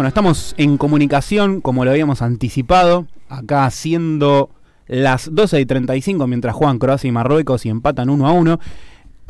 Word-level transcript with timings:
Bueno, 0.00 0.08
estamos 0.08 0.54
en 0.56 0.78
comunicación, 0.78 1.60
como 1.60 1.84
lo 1.84 1.90
habíamos 1.90 2.22
anticipado, 2.22 3.06
acá 3.28 3.68
siendo 3.68 4.48
las 4.86 5.28
12 5.30 5.60
y 5.60 5.66
35 5.66 6.26
mientras 6.26 6.54
juegan 6.54 6.78
Croacia 6.78 7.08
y 7.08 7.12
Marruecos 7.12 7.66
y 7.66 7.68
empatan 7.68 8.08
1 8.08 8.26
a 8.26 8.32
1. 8.32 8.60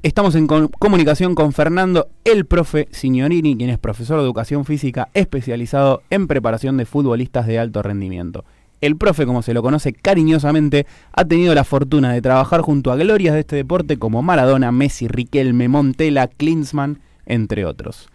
Estamos 0.04 0.36
en 0.36 0.46
comunicación 0.46 1.34
con 1.34 1.52
Fernando, 1.52 2.06
el 2.22 2.46
profe 2.46 2.86
Signorini, 2.93 3.56
quien 3.56 3.68
es 3.68 3.80
profesor 3.80 4.18
de 4.18 4.22
educación 4.22 4.64
física 4.64 5.09
especializado 5.12 6.02
en 6.09 6.29
preparación 6.29 6.77
de 6.77 6.87
futbolistas 6.87 7.48
de 7.48 7.59
alto 7.59 7.82
rendimiento. 7.82 8.45
El 8.80 8.96
profe, 8.96 9.27
como 9.27 9.43
se 9.43 9.55
lo 9.55 9.64
conoce 9.64 9.93
cariñosamente, 9.93 10.87
ha 11.11 11.25
tenido 11.25 11.52
la 11.52 11.64
fortuna 11.64 12.12
de 12.12 12.23
trabajar 12.23 12.61
junto 12.61 12.93
a 12.93 12.96
glorias 12.96 13.34
de 13.34 13.41
este 13.41 13.57
deporte 13.57 13.98
como 13.98 14.23
Maradona, 14.23 14.71
Messi, 14.71 15.09
Riquelme, 15.09 15.66
Montela, 15.66 16.29
Klinsmann, 16.29 17.00
entre 17.27 17.64
otros. 17.64 18.09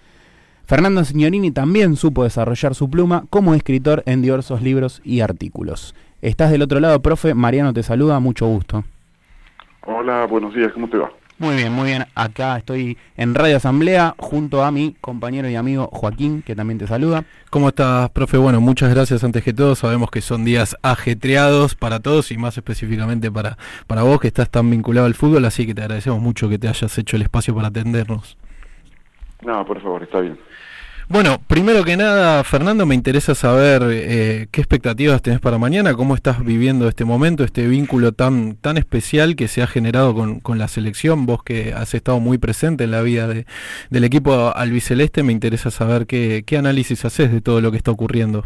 Fernando 0.65 1.05
Signorini 1.05 1.51
también 1.51 1.95
supo 1.95 2.23
desarrollar 2.23 2.73
su 2.73 2.89
pluma 2.89 3.25
como 3.29 3.53
escritor 3.53 4.01
en 4.07 4.23
diversos 4.23 4.63
libros 4.63 4.99
y 5.03 5.19
artículos. 5.19 5.93
Estás 6.23 6.49
del 6.49 6.63
otro 6.63 6.79
lado, 6.79 7.01
profe. 7.03 7.35
Mariano 7.35 7.71
te 7.71 7.83
saluda, 7.83 8.19
mucho 8.19 8.47
gusto. 8.47 8.83
Hola, 9.85 10.25
buenos 10.25 10.55
días, 10.55 10.71
¿cómo 10.73 10.89
te 10.89 10.97
va? 10.97 11.11
Muy 11.37 11.55
bien, 11.55 11.71
muy 11.71 11.89
bien. 11.89 12.05
Acá 12.15 12.57
estoy 12.57 12.97
en 13.15 13.35
Radio 13.35 13.57
Asamblea 13.57 14.15
junto 14.17 14.63
a 14.63 14.71
mi 14.71 14.95
compañero 15.01 15.47
y 15.49 15.55
amigo 15.55 15.87
Joaquín, 15.91 16.41
que 16.41 16.55
también 16.55 16.79
te 16.79 16.87
saluda. 16.87 17.25
¿Cómo 17.51 17.69
estás, 17.69 18.09
profe? 18.09 18.37
Bueno, 18.37 18.59
muchas 18.59 18.89
gracias 18.89 19.23
antes 19.23 19.43
que 19.43 19.53
todo. 19.53 19.75
Sabemos 19.75 20.09
que 20.09 20.21
son 20.21 20.45
días 20.45 20.75
ajetreados 20.81 21.75
para 21.75 21.99
todos 21.99 22.31
y 22.31 22.37
más 22.37 22.57
específicamente 22.57 23.29
para, 23.29 23.57
para 23.85 24.01
vos, 24.01 24.19
que 24.19 24.27
estás 24.27 24.49
tan 24.49 24.71
vinculado 24.71 25.05
al 25.05 25.13
fútbol, 25.13 25.45
así 25.45 25.67
que 25.67 25.75
te 25.75 25.81
agradecemos 25.81 26.21
mucho 26.21 26.49
que 26.49 26.57
te 26.57 26.69
hayas 26.69 26.97
hecho 26.97 27.17
el 27.17 27.21
espacio 27.21 27.53
para 27.53 27.67
atendernos. 27.67 28.37
No, 29.41 29.65
por 29.65 29.81
favor, 29.81 30.03
está 30.03 30.21
bien. 30.21 30.37
Bueno, 31.07 31.37
primero 31.47 31.83
que 31.83 31.97
nada, 31.97 32.43
Fernando, 32.43 32.87
me 32.87 32.95
interesa 32.95 33.35
saber 33.35 33.83
eh, 33.91 34.47
qué 34.51 34.59
expectativas 34.59 35.21
tenés 35.21 35.39
para 35.39 35.59
mañana, 35.59 35.93
cómo 35.93 36.15
estás 36.15 36.43
viviendo 36.43 36.87
este 36.87 37.05
momento, 37.05 37.43
este 37.43 37.67
vínculo 37.67 38.11
tan, 38.11 38.55
tan 38.55 38.77
especial 38.77 39.35
que 39.35 39.47
se 39.47 39.61
ha 39.61 39.67
generado 39.67 40.15
con, 40.15 40.39
con 40.39 40.57
la 40.57 40.67
selección. 40.67 41.27
Vos 41.27 41.43
que 41.43 41.73
has 41.73 41.93
estado 41.93 42.19
muy 42.19 42.39
presente 42.39 42.85
en 42.85 42.91
la 42.91 43.03
vida 43.03 43.27
de, 43.27 43.45
del 43.91 44.03
equipo 44.03 44.51
albiceleste, 44.55 45.21
me 45.21 45.31
interesa 45.31 45.69
saber 45.69 46.07
qué, 46.07 46.43
qué 46.43 46.57
análisis 46.57 47.05
haces 47.05 47.31
de 47.31 47.39
todo 47.39 47.61
lo 47.61 47.69
que 47.69 47.77
está 47.77 47.91
ocurriendo. 47.91 48.43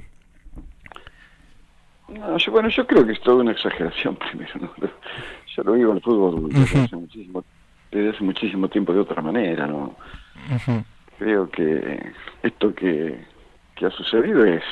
No, 2.09 2.37
yo, 2.37 2.51
bueno, 2.51 2.67
yo 2.67 2.85
creo 2.85 3.05
que 3.05 3.13
es 3.13 3.21
toda 3.21 3.37
una 3.37 3.51
exageración 3.51 4.15
primero. 4.31 4.51
¿no? 4.59 4.89
Yo 5.55 5.63
lo 5.63 5.73
vivo 5.73 5.91
en 5.91 5.97
el 5.97 6.03
fútbol 6.03 6.49
desde, 6.49 6.81
hace 6.81 6.95
muchísimo, 6.97 7.45
desde 7.89 8.09
hace 8.09 8.23
muchísimo 8.23 8.67
tiempo 8.67 8.93
de 8.93 8.99
otra 8.99 9.21
manera, 9.21 9.65
¿no? 9.65 9.95
Creo 11.17 11.49
que 11.49 12.13
esto 12.43 12.73
que, 12.73 13.19
ha 13.81 13.89
sucedido 13.91 14.43
es 14.43 14.63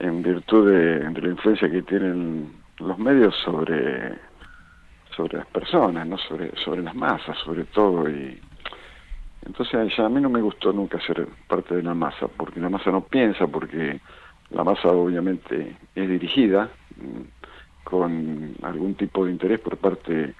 en 0.00 0.22
virtud 0.22 0.70
de, 0.70 1.20
la 1.20 1.28
influencia 1.28 1.70
que 1.70 1.82
tienen 1.82 2.52
los 2.78 2.98
medios 2.98 3.34
sobre 3.44 4.18
sobre 5.14 5.38
las 5.38 5.46
personas, 5.46 6.06
no 6.06 6.18
sobre 6.18 6.54
sobre 6.56 6.82
las 6.82 6.94
masas, 6.94 7.38
sobre 7.38 7.64
todo 7.64 8.08
y 8.10 8.40
entonces 9.46 9.94
ya 9.96 10.06
a 10.06 10.08
mí 10.08 10.20
no 10.20 10.28
me 10.28 10.40
gustó 10.40 10.72
nunca 10.72 11.00
ser 11.00 11.26
parte 11.46 11.76
de 11.76 11.82
la 11.82 11.94
masa, 11.94 12.26
porque 12.26 12.60
la 12.60 12.68
masa 12.68 12.90
no 12.90 13.02
piensa, 13.02 13.46
porque 13.46 14.00
la 14.50 14.64
masa 14.64 14.88
obviamente 14.88 15.76
es 15.94 16.08
dirigida 16.08 16.68
mm, 16.96 17.84
con 17.84 18.54
algún 18.62 18.96
tipo 18.96 19.24
de 19.24 19.30
interés 19.30 19.60
por 19.60 19.76
parte 19.76 20.34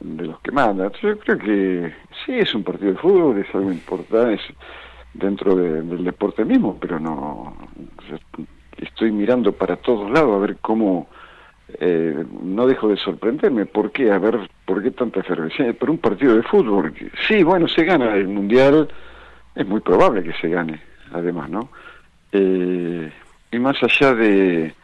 de 0.00 0.26
los 0.26 0.40
que 0.40 0.52
mandan. 0.52 0.92
Yo 1.02 1.18
creo 1.18 1.38
que 1.38 1.94
sí 2.24 2.32
es 2.32 2.54
un 2.54 2.62
partido 2.62 2.92
de 2.92 2.98
fútbol, 2.98 3.38
es 3.38 3.54
algo 3.54 3.72
importante 3.72 4.40
dentro 5.14 5.56
del 5.56 6.04
deporte 6.04 6.44
mismo, 6.44 6.76
pero 6.78 7.00
no 7.00 7.56
estoy 8.76 9.10
mirando 9.10 9.52
para 9.52 9.76
todos 9.76 10.10
lados 10.10 10.36
a 10.36 10.40
ver 10.40 10.58
cómo 10.60 11.08
eh, 11.80 12.24
no 12.42 12.66
dejo 12.66 12.88
de 12.88 12.96
sorprenderme. 12.96 13.66
¿Por 13.66 13.90
qué? 13.90 14.10
A 14.10 14.18
ver, 14.18 14.38
¿por 14.64 14.82
qué 14.82 14.90
tanta 14.90 15.20
efervescencia? 15.20 15.72
Por 15.78 15.90
un 15.90 15.98
partido 15.98 16.36
de 16.36 16.42
fútbol. 16.42 16.94
Sí, 17.26 17.42
bueno, 17.42 17.66
se 17.68 17.84
gana 17.84 18.14
el 18.14 18.28
Mundial, 18.28 18.88
es 19.54 19.66
muy 19.66 19.80
probable 19.80 20.22
que 20.22 20.32
se 20.34 20.48
gane, 20.48 20.80
además, 21.12 21.50
¿no? 21.50 21.70
Eh, 22.32 23.10
y 23.50 23.58
más 23.58 23.76
allá 23.82 24.14
de 24.14 24.74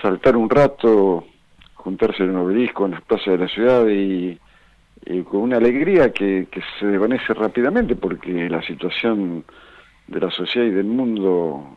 saltar 0.00 0.36
un 0.36 0.48
rato, 0.48 1.26
juntarse 1.74 2.24
en 2.24 2.30
un 2.30 2.36
obelisco 2.36 2.86
en 2.86 2.92
las 2.92 3.02
plazas 3.02 3.26
de 3.26 3.38
la 3.38 3.48
ciudad 3.48 3.86
y 3.86 4.38
y 5.06 5.22
con 5.22 5.42
una 5.42 5.56
alegría 5.56 6.12
que, 6.12 6.48
que 6.50 6.60
se 6.78 6.86
desvanece 6.86 7.32
rápidamente 7.32 7.94
porque 7.94 8.48
la 8.50 8.60
situación 8.62 9.44
de 10.08 10.20
la 10.20 10.30
sociedad 10.30 10.66
y 10.66 10.70
del 10.70 10.86
mundo 10.86 11.74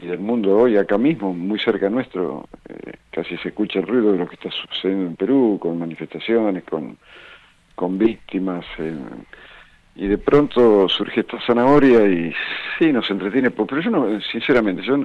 y 0.00 0.06
del 0.06 0.18
mundo 0.18 0.56
hoy 0.58 0.76
acá 0.76 0.98
mismo, 0.98 1.32
muy 1.32 1.58
cerca 1.58 1.88
nuestro, 1.88 2.48
eh, 2.68 2.92
casi 3.10 3.36
se 3.38 3.48
escucha 3.48 3.78
el 3.78 3.86
ruido 3.86 4.12
de 4.12 4.18
lo 4.18 4.28
que 4.28 4.34
está 4.34 4.50
sucediendo 4.50 5.06
en 5.06 5.16
Perú, 5.16 5.58
con 5.60 5.78
manifestaciones, 5.78 6.64
con, 6.64 6.98
con 7.74 7.96
víctimas, 7.96 8.64
y 9.94 10.06
de 10.06 10.18
pronto 10.18 10.86
surge 10.90 11.20
esta 11.20 11.40
zanahoria 11.40 12.06
y 12.06 12.32
sí, 12.78 12.92
nos 12.92 13.10
entretiene, 13.10 13.50
pero 13.50 13.80
yo 13.80 13.90
no, 13.90 14.20
sinceramente, 14.20 14.82
yo 14.82 14.98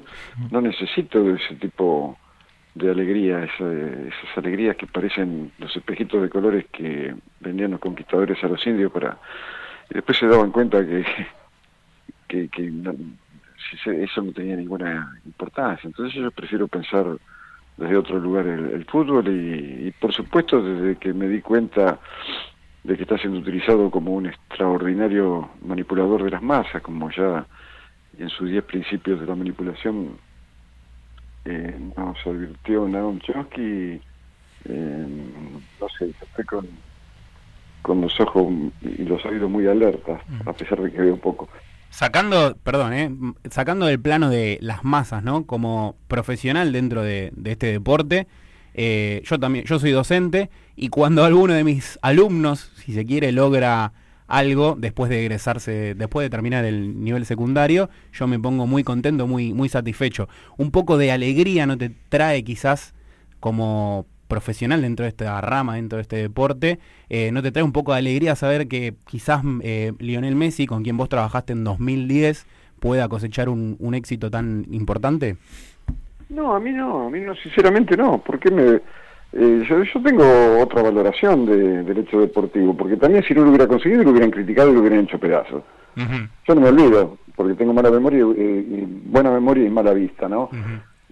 no 0.52 0.62
necesito 0.62 1.24
de 1.24 1.36
ese 1.36 1.56
tipo 1.56 2.18
alegría, 2.80 3.44
esas 3.44 4.38
alegrías 4.38 4.76
que 4.78 4.88
parecen 4.88 5.52
los 5.58 5.76
espejitos 5.76 6.22
de 6.22 6.30
colores 6.30 6.66
que 6.72 7.14
vendían 7.40 7.72
los 7.72 7.80
conquistadores 7.80 8.42
a 8.44 8.48
los 8.48 8.66
indios 8.66 8.92
para 8.92 9.18
y 9.90 9.96
después 9.96 10.18
se 10.18 10.28
daban 10.28 10.52
cuenta 10.52 10.86
que, 10.86 11.06
que, 12.50 12.50
eso 13.86 14.22
no 14.22 14.32
tenía 14.32 14.56
ninguna 14.56 15.20
importancia. 15.26 15.88
Entonces 15.88 16.16
yo 16.16 16.32
prefiero 16.32 16.68
pensar 16.68 17.06
desde 17.78 17.98
otro 17.98 18.20
lugar 18.20 18.48
el, 18.48 18.86
fútbol 18.86 19.28
y, 19.28 19.88
y, 19.88 19.92
por 19.92 20.14
supuesto 20.14 20.62
desde 20.62 20.98
que 20.98 21.14
me 21.14 21.28
di 21.28 21.42
cuenta 21.42 22.00
de 22.84 22.96
que 22.96 23.04
está 23.04 23.18
siendo 23.18 23.40
utilizado 23.40 23.92
como 23.92 24.14
un 24.14 24.28
extraordinario 24.28 25.52
manipulador 25.64 26.24
de 26.24 26.32
las 26.32 26.42
masas, 26.42 26.82
como 26.82 27.12
ya 27.12 27.46
en 28.18 28.30
sus 28.30 28.50
diez 28.50 28.64
principios 28.64 29.20
de 29.20 29.26
la 29.26 29.36
manipulación 29.36 30.18
eh, 31.46 31.76
nos 31.98 32.18
advirtió 32.26 32.88
Naum 32.88 33.20
Chomsky, 33.20 34.02
eh, 34.66 35.08
no 35.80 35.90
sé, 35.98 36.14
estoy 36.22 36.46
con, 36.46 36.68
con 37.82 38.02
los 38.02 38.20
ojos 38.20 38.54
y 38.82 39.04
los 39.04 39.24
oídos 39.26 39.50
muy 39.50 39.68
alertas, 39.68 40.22
a 40.46 40.54
pesar 40.54 40.82
de 40.82 40.92
que 40.92 41.02
veo 41.02 41.18
poco. 41.18 41.50
Sacando, 41.90 42.56
perdón, 42.64 42.94
eh, 42.94 43.12
sacando 43.50 43.86
del 43.86 44.00
plano 44.00 44.30
de 44.30 44.60
las 44.62 44.84
masas, 44.84 45.24
¿no? 45.24 45.46
Como 45.46 45.96
profesional 46.08 46.72
dentro 46.72 47.02
de, 47.04 47.32
de 47.36 47.52
este 47.52 47.68
deporte, 47.68 48.28
eh, 48.74 49.22
yo 49.26 49.40
también, 49.40 49.66
yo 49.66 49.80
soy 49.80 49.92
docente 49.92 50.50
y 50.76 50.90
cuando 50.90 51.26
alguno 51.26 51.54
de 51.54 51.64
mis 51.64 52.00
alumnos, 52.02 52.72
si 52.78 52.94
se 52.94 53.06
quiere, 53.06 53.32
logra 53.32 53.92
algo 54.32 54.76
después 54.78 55.10
de 55.10 55.22
egresarse, 55.22 55.94
después 55.94 56.26
de 56.26 56.30
terminar 56.30 56.64
el 56.64 57.04
nivel 57.04 57.26
secundario, 57.26 57.90
yo 58.14 58.28
me 58.28 58.40
pongo 58.40 58.66
muy 58.66 58.84
contento, 58.84 59.28
muy, 59.28 59.54
muy 59.54 59.68
satisfecho. 59.68 60.30
Un 60.58 60.72
poco 60.72 60.98
de 60.98 61.12
alegría 61.12 61.66
no 61.66 61.78
te 61.78 61.92
trae 62.10 62.44
quizás 62.44 62.94
como 63.42 64.06
profesional 64.30 64.82
dentro 64.82 65.04
de 65.04 65.10
esta 65.10 65.42
rama, 65.42 65.76
dentro 65.76 65.98
de 65.98 66.04
este 66.04 66.16
deporte, 66.16 66.80
eh, 67.10 67.32
¿no 67.34 67.42
te 67.44 67.52
trae 67.52 67.64
un 67.64 67.74
poco 67.74 67.92
de 67.92 68.00
alegría 68.00 68.36
saber 68.36 68.70
que 68.70 68.94
quizás 69.06 69.44
eh, 69.62 69.92
Lionel 70.00 70.38
Messi, 70.38 70.66
con 70.66 70.84
quien 70.84 70.96
vos 70.96 71.10
trabajaste 71.10 71.52
en 71.52 71.66
2010, 71.66 72.48
pueda 72.80 73.10
cosechar 73.10 73.50
un, 73.50 73.76
un 73.80 73.94
éxito 73.94 74.32
tan 74.32 74.66
importante? 74.72 75.36
No, 76.30 76.56
a 76.56 76.62
mí 76.62 76.72
no, 76.72 77.08
a 77.08 77.10
mí 77.10 77.20
no, 77.20 77.36
sinceramente 77.36 77.98
no, 77.98 78.24
porque 78.26 78.50
me 78.50 78.80
eh, 79.34 79.64
yo, 79.68 79.84
yo, 79.84 80.02
tengo 80.02 80.24
otra 80.62 80.82
valoración 80.82 81.46
de, 81.46 81.84
del 81.84 82.00
hecho 82.00 82.20
deportivo, 82.20 82.76
porque 82.76 82.98
también 82.98 83.24
si 83.24 83.34
no 83.34 83.44
lo 83.44 83.50
hubiera 83.50 83.68
conseguido, 83.68 84.04
lo 84.04 84.12
hubieran 84.12 84.32
criticado 84.32 84.72
y 84.72 84.74
lo 84.74 84.82
hubieran 84.82 85.00
hecho 85.00 85.20
pedazos. 85.20 85.64
Yo 85.96 86.56
no 86.56 86.62
me 86.62 86.70
olvido, 86.70 87.18
porque 87.36 87.54
tengo 87.54 87.74
mala 87.74 87.92
memoria, 87.92 88.26
eh, 88.36 88.66
y 88.68 88.86
buena 89.06 89.32
memoria 89.32 89.66
y 89.66 89.70
mala 89.70 89.94
vista, 89.94 90.28
¿no? 90.28 90.50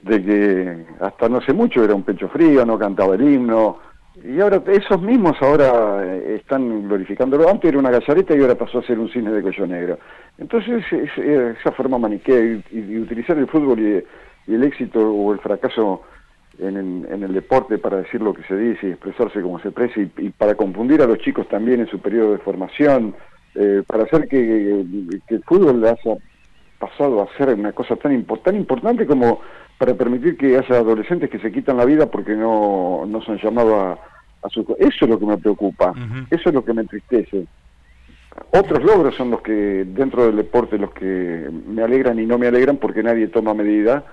De 0.02 0.24
que 0.24 0.86
hasta 1.02 1.30
no 1.30 1.38
hace 1.38 1.54
mucho 1.54 1.84
era 1.84 1.96
un 1.96 2.04
pecho 2.04 2.30
frío, 2.30 2.66
no 2.66 2.78
cantaba 2.78 3.16
el 3.16 3.22
himno, 3.22 3.78
y 4.24 4.40
ahora 4.42 4.62
esos 4.68 5.02
mismos 5.02 5.38
ahora 5.42 6.04
eh, 6.04 6.36
están 6.42 6.88
glorificándolo. 6.88 7.50
Antes 7.50 7.70
era 7.70 7.80
una 7.80 7.92
gallareta 7.92 8.36
y 8.36 8.42
ahora 8.42 8.56
pasó 8.56 8.80
a 8.80 8.84
ser 8.84 9.00
un 9.00 9.10
cine 9.10 9.32
de 9.32 9.42
cuello 9.42 9.66
negro. 9.66 10.00
Entonces 10.38 10.84
esa 10.92 11.72
forma 11.72 11.98
maniquea 11.98 12.40
y, 12.72 12.98
utilizar 12.98 13.38
el 13.38 13.48
fútbol 13.48 13.80
y, 13.80 14.04
y 14.52 14.56
el 14.56 14.64
éxito 14.64 15.00
o 15.00 15.32
el 15.32 15.40
fracaso 15.40 16.04
en, 16.60 17.08
en, 17.10 17.24
el 17.24 17.34
deporte 17.34 17.78
para 17.78 17.98
decir 17.98 18.22
lo 18.22 18.34
que 18.34 18.44
se 18.44 18.56
dice 18.56 18.88
y 18.88 18.92
expresarse 18.92 19.42
como 19.42 19.60
se 19.60 19.70
expresa 19.70 20.00
y, 20.00 20.30
para 20.30 20.56
confundir 20.56 21.02
a 21.02 21.08
los 21.08 21.20
chicos 21.20 21.48
también 21.48 21.80
en 21.80 21.88
su 21.88 22.00
periodo 22.00 22.34
de 22.34 22.40
formación, 22.40 23.16
eh, 23.56 23.84
para 23.88 24.04
hacer 24.04 24.28
que, 24.28 24.86
el 25.28 25.44
fútbol 25.46 25.84
haya 25.86 26.18
pasado 26.78 27.22
a 27.22 27.38
ser 27.38 27.54
una 27.54 27.72
cosa 27.72 27.96
tan, 27.96 28.26
tan 28.44 28.56
importante 28.56 29.06
como 29.06 29.42
para 29.78 29.94
permitir 29.94 30.38
que 30.38 30.58
haya 30.58 30.78
adolescentes 30.78 31.30
que 31.30 31.40
se 31.40 31.52
quitan 31.52 31.78
la 31.78 31.86
vida 31.86 32.08
porque 32.08 32.36
no, 32.36 33.06
no 33.08 33.22
se 33.22 33.32
han 33.32 33.40
llamado 33.40 33.80
a, 33.80 34.00
su... 34.50 34.62
Eso 34.80 35.06
es 35.06 35.10
lo 35.10 35.20
que 35.20 35.26
me 35.26 35.38
preocupa, 35.38 35.94
eso 36.30 36.50
es 36.50 36.56
lo 36.56 36.64
que 36.64 36.74
me 36.74 36.82
entristece. 36.82 37.46
otros 38.52 38.84
logros 38.84 39.16
son 39.16 39.32
los 39.32 39.42
que 39.42 39.86
dentro 39.86 40.26
del 40.26 40.38
deporte 40.38 40.78
los 40.78 40.92
que 40.92 41.50
me 41.68 41.84
alegran 41.84 42.20
y 42.20 42.26
no 42.26 42.38
me 42.38 42.48
alegran 42.48 42.78
porque 42.78 43.04
nadie 43.04 43.28
toma 43.28 43.54
medida, 43.54 44.04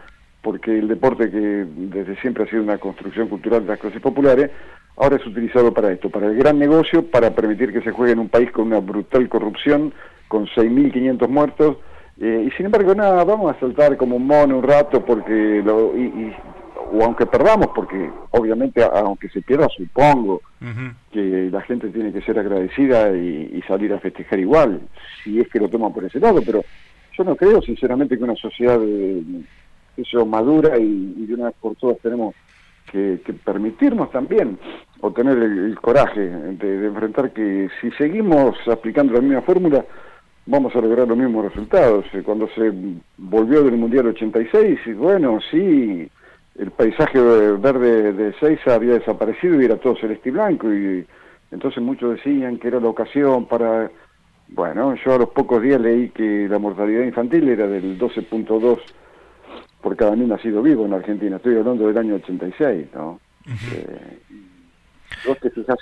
porque 0.47 0.79
el 0.79 0.87
deporte 0.87 1.29
que 1.29 1.67
desde 1.67 2.15
siempre 2.21 2.45
ha 2.45 2.47
sido 2.47 2.63
una 2.63 2.79
construcción 2.79 3.27
cultural 3.27 3.63
de 3.63 3.71
las 3.71 3.81
clases 3.81 4.01
populares, 4.01 4.53
ahora 4.97 5.17
es 5.17 5.27
utilizado 5.27 5.75
para 5.75 5.91
esto, 5.91 6.09
para 6.09 6.29
el 6.29 6.37
gran 6.37 6.57
negocio, 6.57 7.05
para 7.05 7.35
permitir 7.35 7.73
que 7.73 7.83
se 7.83 7.91
juegue 7.91 8.13
en 8.13 8.21
un 8.21 8.29
país 8.29 8.53
con 8.53 8.69
una 8.69 8.79
brutal 8.79 9.29
corrupción, 9.29 9.93
con 10.29 10.47
6.500 10.47 11.29
muertos, 11.29 11.79
eh, 12.21 12.45
y 12.47 12.51
sin 12.53 12.67
embargo, 12.67 12.95
nada, 12.95 13.25
vamos 13.25 13.57
a 13.57 13.59
saltar 13.59 13.97
como 13.97 14.15
un 14.15 14.29
mono 14.29 14.59
un 14.59 14.63
rato 14.63 15.05
porque 15.05 15.61
lo, 15.65 15.99
y, 15.99 16.33
o 16.93 17.03
aunque 17.03 17.27
perdamos, 17.27 17.67
porque 17.75 18.09
obviamente 18.31 18.85
aunque 18.85 19.29
se 19.31 19.43
pierda, 19.43 19.67
supongo 19.77 20.43
que 21.11 21.49
la 21.51 21.63
gente 21.63 21.89
tiene 21.89 22.13
que 22.13 22.23
ser 22.23 22.39
agradecida 22.39 23.11
y, 23.17 23.61
salir 23.67 23.93
a 23.93 23.99
festejar 23.99 24.39
igual, 24.39 24.81
si 25.25 25.41
es 25.41 25.49
que 25.49 25.59
lo 25.59 25.69
toman 25.69 25.93
por 25.93 26.05
ese 26.05 26.21
lado, 26.21 26.41
pero 26.47 26.63
yo 27.19 27.25
no 27.25 27.35
creo 27.35 27.61
sinceramente 27.63 28.17
que 28.17 28.23
una 28.23 28.37
sociedad 28.37 28.79
de, 28.79 29.25
eso 29.97 30.27
madura 30.27 30.79
y, 30.79 31.27
de 31.27 31.35
una 31.35 31.47
vez 31.47 31.55
por 31.61 31.75
todas 31.77 31.99
tenemos 31.99 32.35
que, 32.91 33.21
permitirnos 33.45 34.11
también 34.11 34.59
o 35.01 35.11
tener 35.13 35.37
el, 35.39 35.79
coraje 35.81 36.21
de, 36.21 36.87
enfrentar 36.87 37.33
que 37.33 37.69
si 37.81 37.91
seguimos 37.93 38.57
aplicando 38.69 39.13
la 39.15 39.21
misma 39.21 39.43
fórmula 39.43 39.85
vamos 40.47 40.75
a 40.77 40.81
lograr 40.81 41.09
los 41.09 41.19
mismos 41.19 41.47
resultados. 41.47 42.05
Eh, 42.13 42.23
cuando 42.23 42.49
se 42.55 42.73
volvió 43.17 43.65
del 43.65 43.77
Mundial 43.77 44.07
86, 44.07 44.97
bueno, 44.97 45.41
sí, 45.51 46.09
el 46.59 46.71
paisaje 46.71 47.21
verde 47.21 48.13
de 48.13 48.33
Seiza 48.35 48.75
había 48.75 48.95
desaparecido 48.95 49.61
y 49.61 49.65
era 49.65 49.77
todo 49.77 49.97
celeste 49.97 50.29
y 50.29 50.33
blanco 50.33 50.73
y 50.73 51.07
entonces 51.51 51.83
muchos 51.83 52.17
decían 52.17 52.59
que 52.59 52.69
era 52.69 52.81
la 52.81 52.89
ocasión 52.89 53.47
para 53.47 53.91
bueno 54.49 54.95
yo 55.05 55.15
a 55.15 55.19
los 55.19 55.31
pocos 55.31 55.63
días 55.63 55.81
leí 55.81 56.09
que 56.11 56.49
la 56.49 56.59
mortalidad 56.59 57.03
infantil 57.03 57.49
era 57.49 57.67
del 57.67 57.99
12.2 57.99 58.79
por 59.87 59.97
cada 59.97 60.17
niño 60.17 60.35
nacido 60.35 60.63
vivo 60.63 60.85
en 60.85 60.95
Argentina. 60.95 61.37
Estoy 61.37 61.59
hablando 61.59 61.87
del 61.87 61.97
año 61.97 62.17
86 62.17 62.89
no 62.93 63.21
eh, 63.47 64.19
vos 65.25 65.39
te 65.39 65.49
fijas 65.51 65.79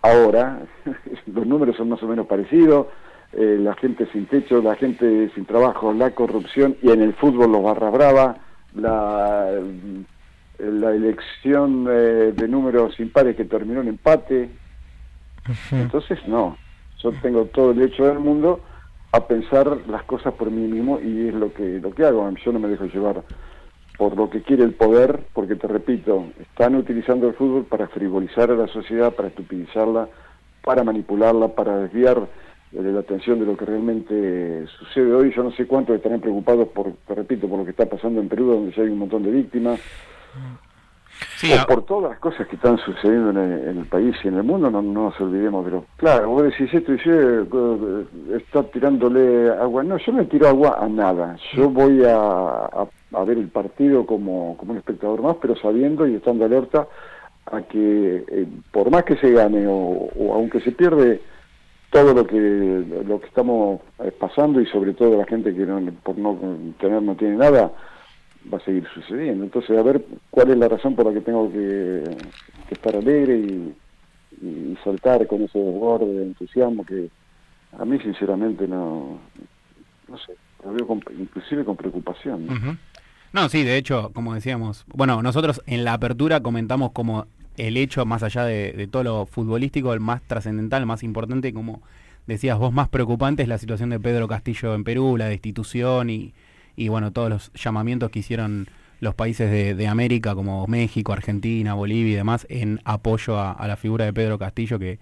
ahora 0.00 0.60
los 1.26 1.44
números 1.44 1.74
son 1.76 1.88
más 1.88 2.00
o 2.04 2.06
menos 2.06 2.28
parecidos 2.28 2.86
eh, 3.32 3.58
la 3.58 3.74
gente 3.74 4.06
sin 4.12 4.26
techo 4.26 4.62
la 4.62 4.76
gente 4.76 5.28
sin 5.34 5.44
trabajo 5.44 5.92
la 5.92 6.12
corrupción 6.12 6.76
y 6.82 6.92
en 6.92 7.02
el 7.02 7.14
fútbol 7.14 7.50
los 7.50 7.64
barra 7.64 7.90
brava 7.90 8.36
la 8.76 9.60
la 10.58 10.90
elección 10.92 11.84
de 11.84 12.46
números 12.48 13.00
impares 13.00 13.34
que 13.34 13.44
terminó 13.44 13.80
en 13.80 13.88
empate. 13.88 14.50
Entonces, 15.70 16.18
no, 16.26 16.56
yo 17.00 17.12
tengo 17.22 17.44
todo 17.46 17.70
el 17.70 17.78
derecho 17.78 18.06
del 18.06 18.18
mundo 18.18 18.60
a 19.12 19.26
pensar 19.26 19.78
las 19.88 20.02
cosas 20.04 20.34
por 20.34 20.50
mí 20.50 20.66
mismo 20.66 21.00
y 21.00 21.28
es 21.28 21.34
lo 21.34 21.52
que, 21.52 21.80
lo 21.80 21.92
que 21.92 22.04
hago. 22.04 22.28
Yo 22.44 22.52
no 22.52 22.58
me 22.58 22.68
dejo 22.68 22.84
llevar 22.86 23.22
por 23.96 24.16
lo 24.16 24.30
que 24.30 24.42
quiere 24.42 24.62
el 24.62 24.74
poder, 24.74 25.20
porque 25.32 25.56
te 25.56 25.66
repito, 25.66 26.26
están 26.40 26.76
utilizando 26.76 27.26
el 27.26 27.34
fútbol 27.34 27.64
para 27.64 27.88
frivolizar 27.88 28.50
a 28.50 28.54
la 28.54 28.68
sociedad, 28.68 29.12
para 29.12 29.28
estupidizarla, 29.28 30.08
para 30.62 30.84
manipularla, 30.84 31.48
para 31.48 31.78
desviar 31.78 32.28
eh, 32.72 32.82
la 32.82 33.00
atención 33.00 33.40
de 33.40 33.46
lo 33.46 33.56
que 33.56 33.64
realmente 33.64 34.66
sucede 34.78 35.12
hoy. 35.12 35.32
Yo 35.34 35.42
no 35.42 35.50
sé 35.50 35.66
cuántos 35.66 35.96
estarán 35.96 36.20
preocupados 36.20 36.68
por, 36.68 36.92
te 37.06 37.14
repito, 37.14 37.48
por 37.48 37.58
lo 37.58 37.64
que 37.64 37.72
está 37.72 37.86
pasando 37.86 38.20
en 38.20 38.28
Perú, 38.28 38.46
donde 38.52 38.72
ya 38.72 38.82
hay 38.82 38.90
un 38.90 38.98
montón 38.98 39.24
de 39.24 39.32
víctimas, 39.32 39.80
o 41.42 41.66
por 41.66 41.84
todas 41.84 42.10
las 42.10 42.20
cosas 42.20 42.46
que 42.46 42.56
están 42.56 42.78
sucediendo 42.78 43.30
en 43.30 43.78
el, 43.78 43.86
país 43.86 44.14
y 44.24 44.28
en 44.28 44.34
el 44.34 44.42
mundo, 44.42 44.70
no, 44.70 44.82
nos 44.82 45.20
olvidemos, 45.20 45.64
pero 45.64 45.84
claro, 45.96 46.30
vos 46.30 46.42
decís 46.44 46.72
esto 46.72 46.92
y 46.92 47.00
eh, 47.04 48.04
está 48.36 48.62
tirándole 48.64 49.50
agua. 49.50 49.82
No, 49.82 49.96
yo 49.98 50.12
no 50.12 50.20
le 50.20 50.26
tiro 50.26 50.48
agua 50.48 50.78
a 50.80 50.88
nada. 50.88 51.36
Yo 51.54 51.70
voy 51.70 52.02
a, 52.04 52.86
ver 53.24 53.38
el 53.38 53.48
partido 53.48 54.06
como, 54.06 54.56
como 54.58 54.72
un 54.72 54.78
espectador 54.78 55.22
más, 55.22 55.36
pero 55.40 55.56
sabiendo 55.56 56.06
y 56.06 56.16
estando 56.16 56.44
alerta 56.44 56.86
a 57.46 57.62
que 57.62 58.24
eh, 58.28 58.46
por 58.70 58.90
más 58.90 59.04
que 59.04 59.16
se 59.16 59.32
gane 59.32 59.66
o, 59.68 60.10
aunque 60.34 60.60
se 60.60 60.72
pierde 60.72 61.20
todo 61.90 62.12
lo 62.12 62.26
que 62.26 62.84
lo 63.06 63.18
que 63.18 63.26
estamos 63.26 63.80
eh, 64.00 64.12
pasando 64.12 64.60
y 64.60 64.66
sobre 64.66 64.92
todo 64.92 65.16
la 65.16 65.24
gente 65.24 65.54
que 65.54 65.64
por 66.02 66.18
no 66.18 66.38
tener 66.78 67.00
no 67.00 67.14
tiene 67.14 67.36
nada 67.36 67.72
va 68.52 68.58
a 68.58 68.64
seguir 68.64 68.86
sucediendo. 68.94 69.44
Entonces, 69.44 69.76
a 69.78 69.82
ver 69.82 70.04
cuál 70.30 70.50
es 70.50 70.58
la 70.58 70.68
razón 70.68 70.94
por 70.94 71.06
la 71.06 71.12
que 71.12 71.20
tengo 71.20 71.50
que, 71.52 72.04
estar 72.70 72.94
alegre 72.96 73.38
y, 73.38 73.74
saltar 74.84 75.26
con 75.26 75.42
ese 75.42 75.58
desborde 75.58 76.06
de 76.06 76.22
entusiasmo 76.22 76.86
que 76.86 77.10
a 77.76 77.84
mí 77.84 77.98
sinceramente 77.98 78.68
no, 78.68 79.18
no 80.06 80.18
sé, 80.18 80.34
lo 80.64 80.72
veo 80.72 81.00
inclusive 81.18 81.64
con 81.64 81.76
preocupación. 81.76 82.46
¿no? 83.32 83.48
sí, 83.48 83.64
de 83.64 83.76
hecho, 83.76 84.12
como 84.14 84.34
decíamos, 84.34 84.84
bueno, 84.94 85.20
nosotros 85.20 85.60
en 85.66 85.84
la 85.84 85.94
apertura 85.94 86.40
comentamos 86.40 86.92
como 86.92 87.26
el 87.56 87.76
hecho, 87.76 88.06
más 88.06 88.22
allá 88.22 88.44
de, 88.44 88.72
de 88.72 88.86
todo 88.86 89.02
lo 89.02 89.26
futbolístico, 89.26 89.92
el 89.92 90.00
más 90.00 90.22
trascendental, 90.22 90.82
el 90.82 90.86
más 90.86 91.02
importante, 91.02 91.52
como 91.52 91.82
decías 92.28 92.56
vos, 92.56 92.72
más 92.72 92.88
preocupante 92.88 93.42
es 93.42 93.48
la 93.48 93.58
situación 93.58 93.90
de 93.90 93.98
Pedro 93.98 94.28
Castillo 94.28 94.74
en 94.74 94.84
Perú, 94.84 95.16
la 95.16 95.26
destitución 95.26 96.10
y, 96.10 96.32
y 96.78 96.88
bueno, 96.88 97.12
todos 97.12 97.28
los 97.28 97.52
llamamientos 97.54 98.10
que 98.10 98.20
hicieron 98.20 98.68
los 99.00 99.14
países 99.14 99.76
de, 99.76 99.88
América 99.88 100.34
como 100.34 100.66
México, 100.66 101.12
Argentina, 101.12 101.74
Bolivia 101.74 102.12
y 102.12 102.16
demás 102.16 102.46
en 102.48 102.80
apoyo 102.84 103.38
a, 103.38 103.66
la 103.66 103.76
figura 103.76 104.04
de 104.04 104.12
Pedro 104.12 104.38
Castillo 104.38 104.78
que 104.78 104.98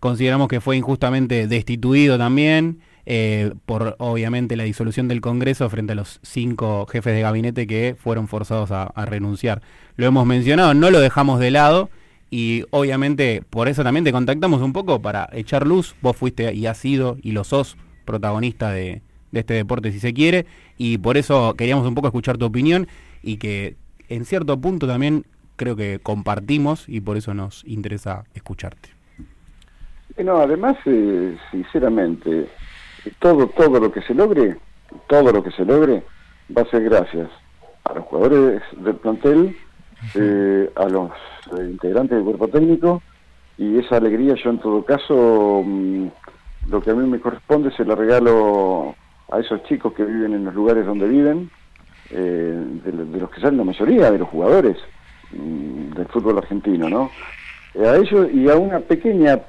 consideramos 0.00 0.48
que 0.48 0.60
fue 0.60 0.76
injustamente 0.76 1.46
destituido 1.46 2.18
también 2.18 2.80
eh, 3.06 3.52
por 3.66 3.96
obviamente 3.98 4.56
la 4.56 4.64
disolución 4.64 5.08
del 5.08 5.20
Congreso 5.20 5.68
frente 5.70 5.92
a 5.92 5.96
los 5.96 6.18
cinco 6.22 6.86
jefes 6.86 7.14
de 7.14 7.20
gabinete 7.22 7.66
que 7.66 7.96
fueron 7.98 8.26
forzados 8.26 8.70
a, 8.70 8.84
a 8.84 9.04
renunciar. 9.06 9.62
Lo 9.96 10.06
hemos 10.06 10.26
mencionado, 10.26 10.74
no 10.74 10.90
lo 10.90 11.00
dejamos 11.00 11.38
de 11.40 11.50
lado 11.50 11.90
y 12.30 12.64
obviamente 12.70 13.42
por 13.48 13.68
eso 13.68 13.84
también 13.84 14.04
te 14.04 14.12
contactamos 14.12 14.60
un 14.60 14.72
poco 14.72 15.00
para 15.00 15.28
echar 15.32 15.66
luz. 15.66 15.94
Vos 16.02 16.16
fuiste 16.16 16.52
y 16.52 16.66
has 16.66 16.78
sido 16.78 17.16
y 17.22 17.32
lo 17.32 17.44
sos 17.44 17.76
protagonista 18.04 18.70
de, 18.70 19.02
de 19.32 19.40
este 19.40 19.54
deporte 19.54 19.92
si 19.92 20.00
se 20.00 20.14
quiere 20.14 20.46
y 20.78 20.98
por 20.98 21.16
eso 21.16 21.54
queríamos 21.54 21.86
un 21.86 21.94
poco 21.94 22.08
escuchar 22.08 22.38
tu 22.38 22.46
opinión 22.46 22.86
y 23.22 23.38
que 23.38 23.76
en 24.08 24.24
cierto 24.24 24.58
punto 24.60 24.86
también 24.86 25.24
creo 25.56 25.74
que 25.76 25.98
compartimos 26.02 26.88
y 26.88 27.00
por 27.00 27.16
eso 27.16 27.34
nos 27.34 27.64
interesa 27.64 28.24
escucharte. 28.34 28.90
No, 30.22 30.36
además, 30.36 30.76
eh, 30.86 31.36
sinceramente, 31.50 32.48
todo, 33.18 33.48
todo 33.48 33.80
lo 33.80 33.92
que 33.92 34.02
se 34.02 34.14
logre, 34.14 34.56
todo 35.08 35.32
lo 35.32 35.42
que 35.42 35.50
se 35.50 35.64
logre 35.64 36.02
va 36.56 36.62
a 36.62 36.70
ser 36.70 36.84
gracias 36.84 37.28
a 37.84 37.94
los 37.94 38.04
jugadores 38.04 38.62
del 38.78 38.96
plantel, 38.96 39.56
eh, 40.14 40.70
a 40.74 40.88
los 40.88 41.10
eh, 41.58 41.68
integrantes 41.70 42.16
del 42.16 42.24
cuerpo 42.24 42.48
técnico 42.48 43.02
y 43.58 43.78
esa 43.78 43.96
alegría 43.96 44.34
yo 44.34 44.50
en 44.50 44.58
todo 44.58 44.84
caso 44.84 45.62
mm, 45.64 46.06
lo 46.68 46.82
que 46.82 46.90
a 46.90 46.94
mí 46.94 47.08
me 47.08 47.20
corresponde 47.20 47.70
se 47.72 47.84
la 47.84 47.94
regalo 47.94 48.94
a 49.30 49.40
esos 49.40 49.62
chicos 49.64 49.92
que 49.92 50.04
viven 50.04 50.34
en 50.34 50.44
los 50.44 50.54
lugares 50.54 50.86
donde 50.86 51.08
viven, 51.08 51.50
eh, 52.10 52.64
de, 52.84 53.18
los 53.18 53.30
que 53.30 53.40
salen 53.40 53.58
la 53.58 53.64
mayoría 53.64 54.10
de 54.10 54.18
los 54.18 54.28
jugadores 54.28 54.76
mm, 55.32 55.92
del 55.92 56.06
fútbol 56.06 56.38
argentino, 56.38 56.88
¿no? 56.88 57.10
Eh, 57.74 57.86
a 57.86 57.96
ellos 57.96 58.28
y 58.32 58.48
a 58.48 58.56
una 58.56 58.80
pequeña, 58.80 59.40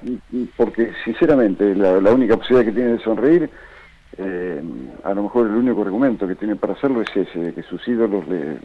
porque 0.55 0.91
sinceramente 1.05 1.75
la, 1.75 2.11
única 2.11 2.35
posibilidad 2.35 2.65
que 2.65 2.75
tiene 2.75 2.91
de 2.93 3.03
sonreír, 3.03 3.49
eh, 4.17 4.63
a 5.03 5.13
lo 5.13 5.23
mejor 5.23 5.47
el 5.47 5.53
único 5.53 5.83
argumento 5.83 6.27
que 6.27 6.35
tiene 6.35 6.55
para 6.55 6.73
hacerlo 6.73 7.01
es 7.01 7.15
ese, 7.15 7.39
de 7.39 7.53
que 7.53 7.61
sus 7.61 7.87
ídolos 7.87 8.27
le, 8.27 8.57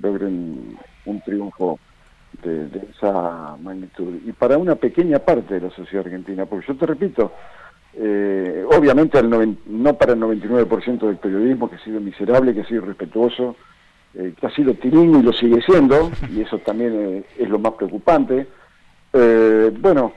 logren 0.00 0.78
un 1.04 1.20
triunfo 1.22 1.80
de, 2.44 2.68
de, 2.68 2.88
esa 2.96 3.56
magnitud. 3.60 4.14
Y 4.24 4.32
para 4.32 4.56
una 4.56 4.76
pequeña 4.76 5.18
parte 5.18 5.54
de 5.54 5.62
la 5.62 5.70
sociedad 5.70 6.06
argentina, 6.06 6.46
porque 6.46 6.66
yo 6.68 6.76
te 6.76 6.86
repito, 6.86 7.32
eh, 7.98 8.64
obviamente 8.70 9.22
no 9.22 9.94
para 9.94 10.12
el 10.12 10.20
99% 10.20 10.98
del 11.06 11.16
periodismo, 11.16 11.70
que 11.70 11.76
ha 11.76 11.84
sido 11.84 11.98
miserable, 11.98 12.52
que 12.52 12.60
ha 12.60 12.66
sido 12.66 12.82
irrespetuoso, 12.82 13.56
eh, 14.14 14.34
que 14.38 14.46
ha 14.46 14.50
sido 14.50 14.74
tirín 14.74 15.18
y 15.18 15.22
lo 15.22 15.32
sigue 15.32 15.62
siendo, 15.62 16.10
y 16.30 16.42
eso 16.42 16.58
también 16.58 16.92
eh, 16.94 17.24
es 17.38 17.48
lo 17.48 17.58
más 17.58 17.72
preocupante. 17.72 18.46
bueno, 19.12 20.12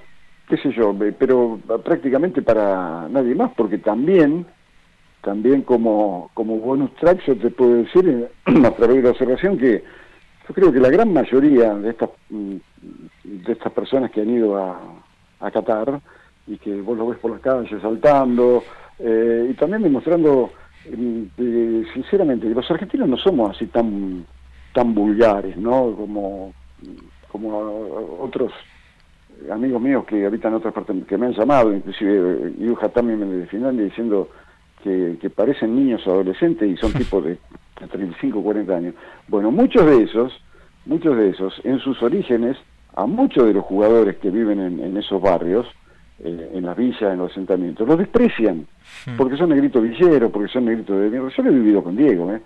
qué 0.49 0.57
sé 0.57 0.73
yo, 0.73 0.93
pero 1.17 1.59
prácticamente 1.85 2.41
para 2.41 3.07
nadie 3.07 3.33
más, 3.33 3.51
porque 3.55 3.77
también, 3.77 4.45
también 5.21 5.61
como, 5.61 6.31
como 6.33 6.57
bonus 6.57 6.93
track 6.95 7.23
yo 7.27 7.37
te 7.37 7.49
puedo 7.49 7.75
decir 7.75 8.27
a 8.45 8.71
través 8.71 8.97
de 8.97 9.03
la 9.03 9.11
observación 9.11 9.57
que 9.57 9.83
yo 10.47 10.53
creo 10.53 10.73
que 10.73 10.79
la 10.79 10.89
gran 10.89 11.13
mayoría 11.13 11.75
de 11.75 11.91
estas, 11.91 12.09
mm, 12.29 12.55
de 13.23 13.53
estas 13.53 13.71
personas 13.71 14.11
que 14.11 14.21
han 14.21 14.31
ido 14.31 14.57
a, 14.57 14.81
a 15.39 15.51
Qatar, 15.51 16.01
y 16.49 16.57
que 16.57 16.81
vos 16.81 16.97
lo 16.97 17.07
ves 17.07 17.19
por 17.19 17.31
las 17.31 17.39
calles 17.39 17.81
saltando, 17.81 18.63
eh, 18.97 19.47
y 19.51 19.53
también 19.53 19.83
demostrando, 19.83 20.51
eh, 20.85 21.85
sinceramente, 21.93 22.47
que 22.47 22.53
los 22.55 22.69
argentinos 22.69 23.07
no 23.07 23.17
somos 23.17 23.55
así 23.55 23.67
tan, 23.67 24.25
tan 24.73 24.93
vulgares, 24.93 25.55
¿no? 25.55 25.95
Como, 25.95 26.53
como 27.31 27.57
otros 28.19 28.51
amigos 29.51 29.81
míos 29.81 30.05
que 30.05 30.25
habitan 30.25 30.51
en 30.51 30.57
otras 30.57 30.73
partes, 30.73 31.05
que 31.05 31.17
me 31.17 31.27
han 31.27 31.33
llamado, 31.33 31.73
inclusive 31.73 32.53
Yuja 32.57 32.89
también 32.89 33.19
de 33.39 33.47
Finlandia, 33.47 33.85
diciendo 33.85 34.29
que, 34.83 35.17
que 35.21 35.29
parecen 35.29 35.75
niños 35.75 36.05
adolescentes 36.05 36.69
y 36.69 36.75
son 36.75 36.91
tipos 36.97 37.23
de 37.23 37.37
35, 37.87 38.41
40 38.41 38.75
años. 38.75 38.95
Bueno, 39.27 39.51
muchos 39.51 39.85
de 39.85 40.03
esos, 40.03 40.33
muchos 40.85 41.15
de 41.15 41.29
esos, 41.29 41.61
en 41.63 41.79
sus 41.79 42.01
orígenes, 42.01 42.57
a 42.95 43.05
muchos 43.05 43.45
de 43.45 43.53
los 43.53 43.63
jugadores 43.63 44.17
que 44.17 44.29
viven 44.29 44.59
en, 44.59 44.97
esos 44.97 45.21
barrios, 45.21 45.65
eh, 46.23 46.51
en 46.53 46.65
las 46.65 46.75
villas, 46.75 47.01
en 47.01 47.17
los 47.17 47.31
asentamientos, 47.31 47.87
los 47.87 47.97
desprecian, 47.97 48.67
hmm. 49.05 49.17
porque 49.17 49.37
son 49.37 49.49
negritos 49.49 49.81
villeros, 49.81 50.31
porque 50.31 50.51
son 50.51 50.65
negritos 50.65 50.99
de 50.99 51.09
mierda. 51.09 51.29
Yo 51.29 51.43
lo 51.43 51.49
he 51.49 51.53
vivido 51.53 51.83
con 51.83 51.95
Diego, 51.95 52.33
¿eh? 52.33 52.41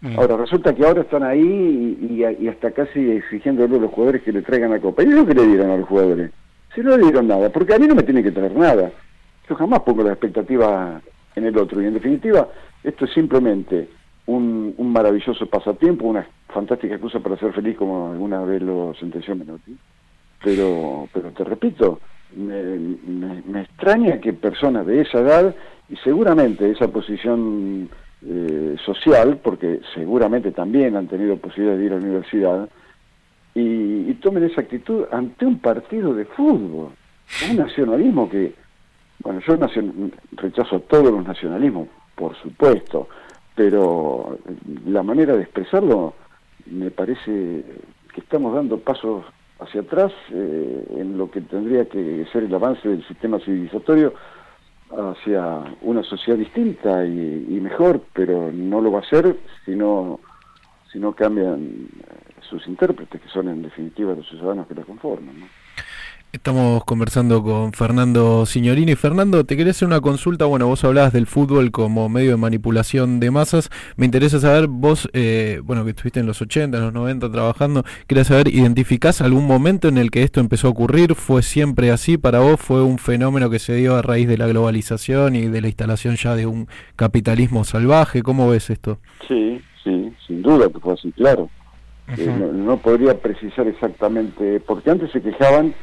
Hmm. 0.00 0.18
Ahora, 0.18 0.36
resulta 0.36 0.74
que 0.74 0.86
ahora 0.86 1.02
están 1.02 1.22
ahí 1.22 1.98
y, 2.40 2.48
hasta 2.48 2.70
casi 2.70 3.10
exigiéndole 3.10 3.76
a 3.76 3.80
los 3.80 3.90
jugadores 3.90 4.22
que 4.22 4.32
le 4.32 4.42
traigan 4.42 4.70
la 4.70 4.80
copa. 4.80 5.02
¿Y 5.02 5.06
ellos 5.06 5.26
qué 5.26 5.34
le 5.34 5.46
dieron 5.46 5.70
a 5.70 5.76
los 5.76 5.88
jugadores? 5.88 6.30
Si 6.74 6.80
no 6.80 6.96
le 6.96 7.02
dieron 7.02 7.26
nada, 7.26 7.50
porque 7.50 7.74
a 7.74 7.78
mí 7.78 7.86
no 7.86 7.94
me 7.94 8.02
tiene 8.02 8.22
que 8.22 8.30
traer 8.30 8.56
nada. 8.56 8.90
Yo 9.48 9.56
jamás 9.56 9.80
pongo 9.80 10.04
la 10.04 10.12
expectativa 10.12 11.00
en 11.34 11.44
el 11.44 11.58
otro. 11.58 11.82
Y 11.82 11.86
en 11.86 11.94
definitiva, 11.94 12.48
esto 12.82 13.04
es 13.04 13.12
simplemente 13.12 13.88
un, 14.26 14.74
maravilloso 14.78 15.46
pasatiempo, 15.46 16.06
una 16.06 16.26
fantástica 16.48 16.94
excusa 16.94 17.20
para 17.20 17.36
ser 17.36 17.52
feliz, 17.52 17.76
como 17.76 18.12
alguna 18.12 18.40
vez 18.42 18.62
lo 18.62 18.94
sentenció 18.94 19.34
Menotti. 19.34 19.76
Pero, 20.42 21.08
pero 21.12 21.30
te 21.32 21.44
repito, 21.44 22.00
me, 22.36 23.60
extraña 23.62 24.20
que 24.20 24.32
personas 24.32 24.86
de 24.86 25.02
esa 25.02 25.20
edad 25.20 25.54
y 25.88 25.96
seguramente 25.96 26.70
esa 26.70 26.88
posición 26.88 27.88
eh, 28.26 28.76
social, 28.84 29.38
porque 29.42 29.80
seguramente 29.94 30.52
también 30.52 30.96
han 30.96 31.08
tenido 31.08 31.36
posibilidad 31.36 31.76
de 31.76 31.84
ir 31.84 31.92
a 31.92 31.96
la 31.96 32.02
universidad, 32.02 32.68
y, 33.54 34.12
tomen 34.14 34.44
esa 34.44 34.60
actitud 34.60 35.06
ante 35.10 35.46
un 35.46 35.58
partido 35.58 36.14
de 36.14 36.24
fútbol, 36.24 36.90
un 37.50 37.56
nacionalismo 37.56 38.28
que, 38.28 38.54
bueno, 39.22 39.40
yo 39.40 39.56
rechazo 40.32 40.80
todos 40.80 41.10
los 41.10 41.26
nacionalismos, 41.26 41.88
por 42.14 42.36
supuesto, 42.36 43.08
pero 43.54 44.38
la 44.86 45.02
manera 45.02 45.34
de 45.34 45.42
expresarlo 45.42 46.14
me 46.66 46.90
parece 46.90 47.64
que 48.14 48.20
estamos 48.20 48.54
dando 48.54 48.78
pasos 48.78 49.24
hacia 49.60 49.82
atrás 49.82 50.12
eh, 50.32 50.86
en 50.96 51.18
lo 51.18 51.30
que 51.30 51.40
tendría 51.42 51.84
que 51.86 52.26
ser 52.32 52.44
el 52.44 52.54
avance 52.54 52.88
del 52.88 53.06
sistema 53.06 53.38
civilizatorio 53.40 54.14
hacia 54.90 55.62
una 55.82 56.02
sociedad 56.02 56.38
distinta 56.38 57.04
y, 57.04 57.60
mejor, 57.60 58.02
pero 58.12 58.50
no 58.52 58.80
lo 58.80 58.90
va 58.90 59.00
a 59.00 59.08
ser 59.08 59.36
si 59.64 59.76
no, 59.76 60.18
si 60.90 60.98
no 60.98 61.12
cambian 61.12 61.86
sus 62.40 62.66
intérpretes, 62.66 63.20
que 63.20 63.28
son 63.28 63.48
en 63.48 63.62
definitiva 63.62 64.14
los 64.14 64.28
ciudadanos 64.28 64.66
que 64.66 64.74
la 64.74 64.82
conforman. 64.82 65.38
¿no? 65.40 65.46
Estamos 66.32 66.84
conversando 66.84 67.42
con 67.42 67.72
Fernando 67.72 68.46
Signorini. 68.46 68.94
Fernando, 68.94 69.44
te 69.44 69.56
quería 69.56 69.72
hacer 69.72 69.88
una 69.88 70.00
consulta. 70.00 70.44
Bueno, 70.44 70.68
vos 70.68 70.84
hablabas 70.84 71.12
del 71.12 71.26
fútbol 71.26 71.72
como 71.72 72.08
medio 72.08 72.30
de 72.30 72.36
manipulación 72.36 73.18
de 73.18 73.32
masas. 73.32 73.68
Me 73.96 74.06
interesa 74.06 74.38
saber, 74.38 74.68
vos, 74.68 75.08
eh, 75.12 75.60
bueno, 75.64 75.82
que 75.82 75.90
estuviste 75.90 76.20
en 76.20 76.26
los 76.26 76.40
80, 76.40 76.78
en 76.78 76.84
los 76.84 76.92
90 76.92 77.32
trabajando, 77.32 77.82
quería 78.06 78.22
saber, 78.22 78.46
¿identificás 78.46 79.20
algún 79.20 79.44
momento 79.44 79.88
en 79.88 79.98
el 79.98 80.12
que 80.12 80.22
esto 80.22 80.38
empezó 80.38 80.68
a 80.68 80.70
ocurrir? 80.70 81.16
¿Fue 81.16 81.42
siempre 81.42 81.90
así 81.90 82.16
para 82.16 82.38
vos? 82.38 82.60
¿Fue 82.60 82.80
un 82.80 82.98
fenómeno 82.98 83.50
que 83.50 83.58
se 83.58 83.74
dio 83.74 83.96
a 83.96 84.02
raíz 84.02 84.28
de 84.28 84.38
la 84.38 84.46
globalización 84.46 85.34
y 85.34 85.48
de 85.48 85.60
la 85.60 85.66
instalación 85.66 86.14
ya 86.14 86.36
de 86.36 86.46
un 86.46 86.68
capitalismo 86.94 87.64
salvaje? 87.64 88.22
¿Cómo 88.22 88.48
ves 88.48 88.70
esto? 88.70 88.98
Sí, 89.26 89.60
sí, 89.82 90.12
sin 90.28 90.42
duda 90.42 90.68
que 90.68 90.78
fue 90.78 90.94
así, 90.94 91.10
claro. 91.10 91.50
Eh, 92.16 92.52
no 92.54 92.76
podría 92.76 93.18
precisar 93.18 93.66
exactamente, 93.66 94.60
porque 94.60 94.90
antes 94.90 95.10
se 95.10 95.20
quejaban 95.20 95.74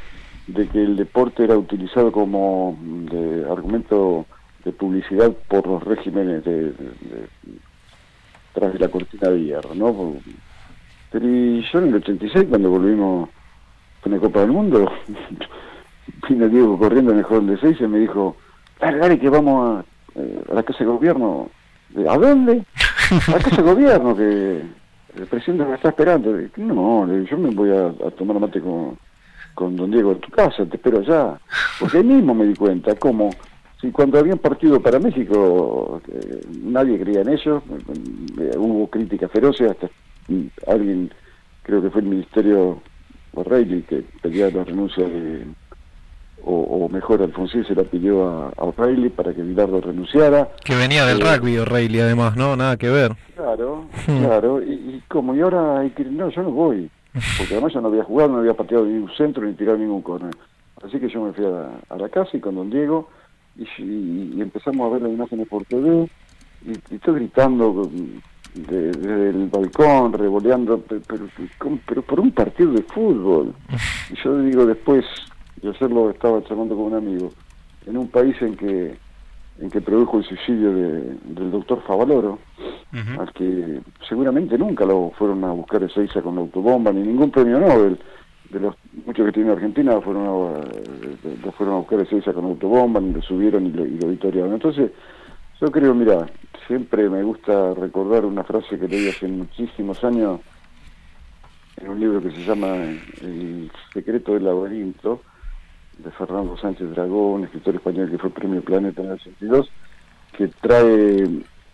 de 0.47 0.67
que 0.67 0.81
el 0.81 0.95
deporte 0.95 1.43
era 1.43 1.57
utilizado 1.57 2.11
como 2.11 2.77
de 2.81 3.45
argumento 3.49 4.25
de 4.63 4.71
publicidad 4.71 5.31
por 5.47 5.67
los 5.67 5.83
regímenes 5.83 6.43
de, 6.43 6.73
tras 8.53 8.73
de 8.73 8.79
la 8.79 8.87
cortina 8.87 9.29
de 9.29 9.43
hierro, 9.43 9.75
¿no? 9.75 10.15
Pero 11.11 11.25
yo 11.25 11.79
en 11.79 11.87
el 11.87 11.95
86 11.95 12.45
cuando 12.49 12.69
volvimos 12.69 13.29
con 14.01 14.11
la 14.11 14.19
Copa 14.19 14.41
del 14.41 14.51
Mundo, 14.51 14.91
vino 16.29 16.49
Diego 16.49 16.77
corriendo 16.77 17.11
en 17.11 17.19
el 17.19 17.25
Hall 17.25 17.47
de 17.47 17.57
Seis 17.57 17.77
y 17.79 17.87
me 17.87 17.99
dijo, 17.99 18.35
dale, 18.79 19.19
que 19.19 19.29
vamos 19.29 19.79
a, 19.79 20.19
eh, 20.19 20.43
la 20.53 20.63
Casa 20.63 20.79
de 20.79 20.85
Gobierno. 20.85 21.49
¿A 22.07 22.17
dónde? 22.17 22.63
A 23.27 23.31
la 23.31 23.39
Casa 23.39 23.61
de 23.61 23.73
Gobierno, 23.73 24.15
que 24.15 24.61
el 25.17 25.27
presidente 25.27 25.65
me 25.65 25.75
está 25.75 25.89
esperando. 25.89 26.37
No, 26.57 27.21
yo 27.23 27.37
me 27.37 27.49
voy 27.51 27.71
a, 27.71 27.87
a 28.05 28.11
tomar 28.11 28.39
mate 28.39 28.61
con 28.61 28.97
con 29.57 29.75
don 29.75 29.89
Diego 29.89 30.11
en 30.11 30.19
tu 30.19 30.29
casa, 30.29 30.63
te 30.65 30.75
espero 30.75 30.99
allá. 30.99 31.39
Porque 31.79 31.97
ahí 31.97 32.03
mismo 32.03 32.35
me 32.35 32.45
di 32.45 32.53
cuenta 32.53 32.93
cómo, 32.93 33.31
si 33.81 33.89
cuando 33.91 34.19
habían 34.19 34.37
partido 34.37 34.79
para 34.79 34.99
México, 34.99 35.99
eh, 36.07 36.41
nadie 36.61 36.99
creía 36.99 37.21
en 37.21 37.29
ellos, 37.29 37.63
eh, 38.39 38.51
hubo 38.55 38.87
críticas 38.87 39.31
feroces, 39.31 39.71
hasta 39.71 39.89
alguien, 40.67 41.11
creo 41.63 41.81
que 41.81 41.89
fue 41.89 42.01
el 42.01 42.07
Ministerio 42.07 42.79
O'Reilly, 43.33 43.81
que 43.81 44.03
pedía 44.21 44.51
la 44.51 44.63
renuncia 44.63 45.03
de, 45.07 45.47
o, 46.43 46.87
mejor 46.87 47.23
Alfonsín 47.23 47.65
se 47.65 47.73
la 47.73 47.83
pidió 47.83 48.27
a, 48.27 48.53
O'Reilly 48.57 49.09
para 49.09 49.33
que 49.33 49.41
Bilardo 49.41 49.81
renunciara. 49.81 50.49
Que 50.63 50.75
venía 50.75 51.03
del 51.07 51.19
eh, 51.19 51.23
rugby 51.25 51.57
O'Reilly 51.57 52.01
además, 52.01 52.35
¿no? 52.35 52.55
Nada 52.55 52.77
que 52.77 52.89
ver. 52.89 53.15
Claro, 53.35 53.87
claro, 54.05 54.61
y, 54.61 54.73
y 54.73 55.03
como, 55.07 55.33
y 55.33 55.41
ahora 55.41 55.83
no, 56.11 56.29
yo 56.29 56.43
no 56.43 56.51
voy 56.51 56.91
porque 57.37 57.53
además 57.53 57.73
yo 57.73 57.81
no 57.81 57.87
había 57.87 58.03
jugado, 58.03 58.33
no 58.33 58.39
había 58.39 58.53
pateado 58.53 58.85
ningún 58.85 59.11
centro 59.15 59.45
ni 59.45 59.53
tirado 59.53 59.77
ningún 59.77 60.01
corner. 60.01 60.35
Así 60.83 60.99
que 60.99 61.09
yo 61.09 61.23
me 61.23 61.33
fui 61.33 61.45
a, 61.45 61.95
la 61.95 62.09
casa 62.09 62.37
y 62.37 62.39
con 62.39 62.55
don 62.55 62.69
Diego 62.69 63.09
y, 63.55 64.39
empezamos 64.39 64.87
a 64.87 64.93
ver 64.93 65.01
las 65.01 65.11
imágenes 65.11 65.47
por 65.47 65.65
TV 65.65 66.09
y, 66.65 66.95
estoy 66.95 67.15
gritando 67.15 67.89
desde 68.53 69.29
el 69.29 69.49
balcón, 69.49 70.13
revoleando, 70.13 70.79
pero, 70.79 71.27
pero, 71.85 72.01
por 72.01 72.19
un 72.19 72.31
partido 72.31 72.71
de 72.71 72.83
fútbol. 72.83 73.53
Y 74.11 74.15
yo 74.23 74.39
digo 74.39 74.65
después, 74.65 75.05
de 75.61 75.69
hacerlo 75.69 76.09
estaba 76.09 76.43
charlando 76.43 76.75
con 76.75 76.85
un 76.85 76.95
amigo, 76.95 77.31
en 77.85 77.97
un 77.97 78.07
país 78.07 78.35
en 78.41 78.55
que 78.55 78.97
en 79.59 79.69
que 79.69 79.81
produjo 79.81 80.19
el 80.19 80.25
suicidio 80.25 80.71
del 80.71 81.51
doctor 81.51 81.81
Favaloro, 81.81 82.39
al 83.19 83.31
que 83.33 83.81
seguramente 84.07 84.57
nunca 84.57 84.85
lo 84.85 85.11
fueron 85.17 85.43
a 85.43 85.51
buscar 85.51 85.83
a 85.83 85.89
Seiza 85.89 86.21
con 86.21 86.35
la 86.35 86.41
autobomba, 86.41 86.91
ni 86.91 87.01
ningún 87.01 87.31
premio 87.31 87.59
Nobel. 87.59 87.99
De 88.49 88.61
los 88.61 88.75
muchos 89.05 89.25
que 89.25 89.31
tiene 89.33 89.51
Argentina 89.51 89.99
fueron 89.99 90.25
a, 90.25 90.59
eh, 90.59 91.37
lo 91.43 91.51
fueron 91.51 91.75
a 91.75 91.77
buscar 91.79 91.99
a 91.99 92.05
Seiza 92.05 92.31
con 92.31 92.45
autobomba, 92.45 93.01
ni 93.01 93.11
lo 93.11 93.21
subieron 93.21 93.65
y 93.65 93.71
lo, 93.71 93.85
y 93.85 93.97
lo 93.97 94.53
Entonces, 94.53 94.91
yo 95.59 95.71
creo, 95.71 95.93
mira, 95.93 96.27
siempre 96.65 97.09
me 97.09 97.23
gusta 97.23 97.73
recordar 97.73 98.25
una 98.25 98.43
frase 98.43 98.79
que 98.79 98.87
leí 98.87 99.09
hace 99.09 99.27
muchísimos 99.27 100.01
años 100.03 100.39
en 101.77 101.89
un 101.89 101.99
libro 101.99 102.21
que 102.21 102.31
se 102.31 102.43
llama 102.43 102.75
El 103.21 103.71
secreto 103.93 104.33
del 104.33 104.45
laberinto, 104.45 105.21
de 105.97 106.11
Fernando 106.11 106.57
Sánchez 106.57 106.91
Dragón, 106.91 107.43
escritor 107.43 107.75
español 107.75 108.09
que 108.09 108.17
fue 108.17 108.29
premio 108.29 108.61
Planeta 108.61 109.01
en 109.01 109.07
el 109.07 109.13
82, 109.13 109.69
que 110.35 110.47
trae 110.47 111.27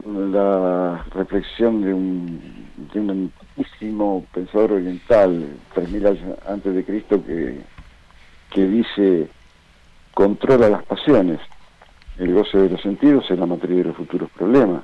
la 0.05 1.03
reflexión 1.13 1.81
de 1.81 1.93
un, 1.93 2.41
de 2.93 2.99
un 2.99 3.09
antiquísimo 3.09 4.25
pensador 4.33 4.73
oriental, 4.73 5.45
3.000 5.75 6.07
años 6.07 6.39
antes 6.47 6.75
de 6.75 6.83
Cristo, 6.83 7.23
que, 7.25 7.61
que 8.49 8.67
dice, 8.67 9.27
controla 10.13 10.69
las 10.69 10.83
pasiones, 10.83 11.39
el 12.17 12.33
goce 12.33 12.57
de 12.57 12.69
los 12.69 12.81
sentidos 12.81 13.29
es 13.29 13.39
la 13.39 13.45
materia 13.45 13.77
de 13.77 13.83
los 13.85 13.95
futuros 13.95 14.29
problemas. 14.31 14.83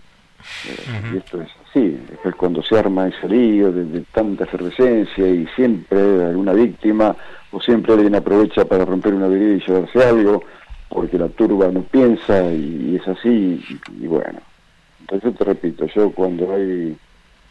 Y 1.14 1.18
esto 1.18 1.42
es 1.42 1.50
así, 1.70 2.00
es 2.24 2.36
cuando 2.36 2.64
se 2.64 2.80
arma 2.80 3.10
ese 3.10 3.28
lío 3.28 3.72
de, 3.74 4.02
tanta 4.14 4.46
efervescencia 4.46 5.28
y 5.28 5.46
siempre 5.48 6.00
hay 6.00 6.30
alguna 6.30 6.54
víctima 6.54 7.14
o 7.52 7.62
siempre 7.62 7.94
alguien 7.94 8.16
aprovecha 8.16 8.66
para 8.66 8.86
romper 8.86 9.14
una 9.14 9.28
vereda 9.28 9.56
y 9.56 9.68
llevarse 9.68 10.04
algo, 10.04 10.44
porque 10.90 11.18
la 11.18 11.30
turba 11.30 11.70
no 11.70 11.82
piensa 11.84 12.52
y, 12.52 12.96
es 12.96 13.08
así, 13.08 13.64
y, 14.00 14.08
bueno. 14.08 14.40
Entonces 15.02 15.36
te 15.36 15.44
repito, 15.44 15.86
yo 15.88 16.12
cuando 16.12 16.54
hay 16.54 16.96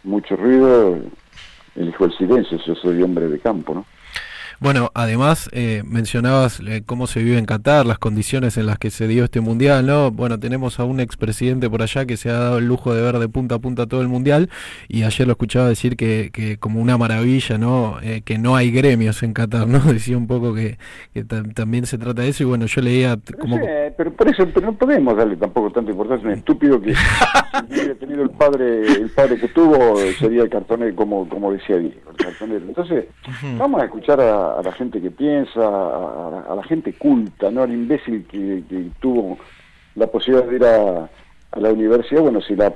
mucho 0.04 0.36
ruido, 0.36 0.98
elijo 1.74 2.04
el 2.04 2.16
silencio, 2.16 2.58
yo 2.64 2.74
soy 2.76 3.02
hombre 3.02 3.28
de 3.28 3.38
campo, 3.38 3.74
¿no? 3.74 3.86
Bueno, 4.60 4.90
además 4.94 5.48
eh, 5.52 5.84
mencionabas 5.86 6.58
eh, 6.66 6.82
cómo 6.84 7.06
se 7.06 7.22
vive 7.22 7.38
en 7.38 7.46
Qatar, 7.46 7.86
las 7.86 7.98
condiciones 7.98 8.56
en 8.56 8.66
las 8.66 8.76
que 8.76 8.90
se 8.90 9.06
dio 9.06 9.22
este 9.22 9.40
mundial, 9.40 9.86
¿no? 9.86 10.10
Bueno, 10.10 10.40
tenemos 10.40 10.80
a 10.80 10.84
un 10.84 10.98
expresidente 10.98 11.70
por 11.70 11.80
allá 11.80 12.06
que 12.06 12.16
se 12.16 12.28
ha 12.28 12.32
dado 12.32 12.58
el 12.58 12.66
lujo 12.66 12.92
de 12.92 13.00
ver 13.00 13.20
de 13.20 13.28
punta 13.28 13.54
a 13.54 13.58
punta 13.60 13.86
todo 13.86 14.02
el 14.02 14.08
mundial 14.08 14.50
y 14.88 15.04
ayer 15.04 15.28
lo 15.28 15.34
escuchaba 15.34 15.68
decir 15.68 15.96
que, 15.96 16.30
que 16.32 16.58
como 16.58 16.80
una 16.80 16.98
maravilla, 16.98 17.56
¿no? 17.56 17.98
Eh, 18.02 18.22
que 18.24 18.38
no 18.38 18.56
hay 18.56 18.72
gremios 18.72 19.22
en 19.22 19.32
Qatar, 19.32 19.68
¿no? 19.68 19.78
Decía 19.92 20.18
un 20.18 20.26
poco 20.26 20.52
que, 20.54 20.76
también 21.54 21.86
se 21.86 21.96
trata 21.96 22.22
de 22.22 22.28
eso 22.28 22.42
y 22.42 22.46
bueno, 22.46 22.66
yo 22.66 22.80
leía 22.80 23.16
como... 23.38 23.60
pero 23.96 24.12
por 24.12 24.28
eso 24.28 24.44
pero 24.52 24.66
no 24.66 24.72
podemos 24.72 25.16
darle 25.16 25.36
tampoco 25.36 25.70
tanta 25.70 25.92
importancia 25.92 26.28
a 26.28 26.32
un 26.32 26.38
estúpido 26.38 26.80
que 26.80 26.94
si 27.68 27.74
hubiera 27.74 27.94
tenido 27.94 28.22
el 28.22 28.30
padre 28.30 28.86
el 28.86 29.10
padre 29.10 29.38
que 29.38 29.48
tuvo 29.48 29.96
sería 30.18 30.42
el 30.42 30.50
cartonero 30.50 30.96
como 30.96 31.28
como 31.28 31.52
decía 31.52 31.76
Diego, 31.76 32.10
el 32.10 32.16
cartonero. 32.16 32.64
Entonces, 32.66 33.04
vamos 33.56 33.80
a 33.80 33.84
escuchar 33.84 34.20
a 34.20 34.47
a, 34.56 34.62
la 34.62 34.72
gente 34.72 35.00
que 35.00 35.10
piensa, 35.10 35.60
a, 35.60 36.54
la 36.54 36.62
gente 36.64 36.92
culta, 36.92 37.50
no 37.50 37.62
al 37.62 37.72
imbécil 37.72 38.24
que, 38.26 38.62
tuvo 39.00 39.38
la 39.94 40.06
posibilidad 40.06 40.46
de 40.48 40.56
ir 40.56 40.64
a, 40.64 41.10
la 41.58 41.72
universidad. 41.72 42.22
Bueno, 42.22 42.40
si, 42.40 42.54
la, 42.54 42.72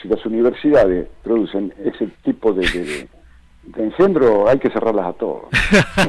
si 0.00 0.08
las 0.08 0.24
universidades 0.26 1.08
producen 1.22 1.72
ese 1.82 2.08
tipo 2.22 2.52
de, 2.52 3.08
de 3.62 3.82
engendro, 3.82 4.48
hay 4.48 4.58
que 4.58 4.70
cerrarlas 4.70 5.06
a 5.06 5.12
todos. 5.14 5.44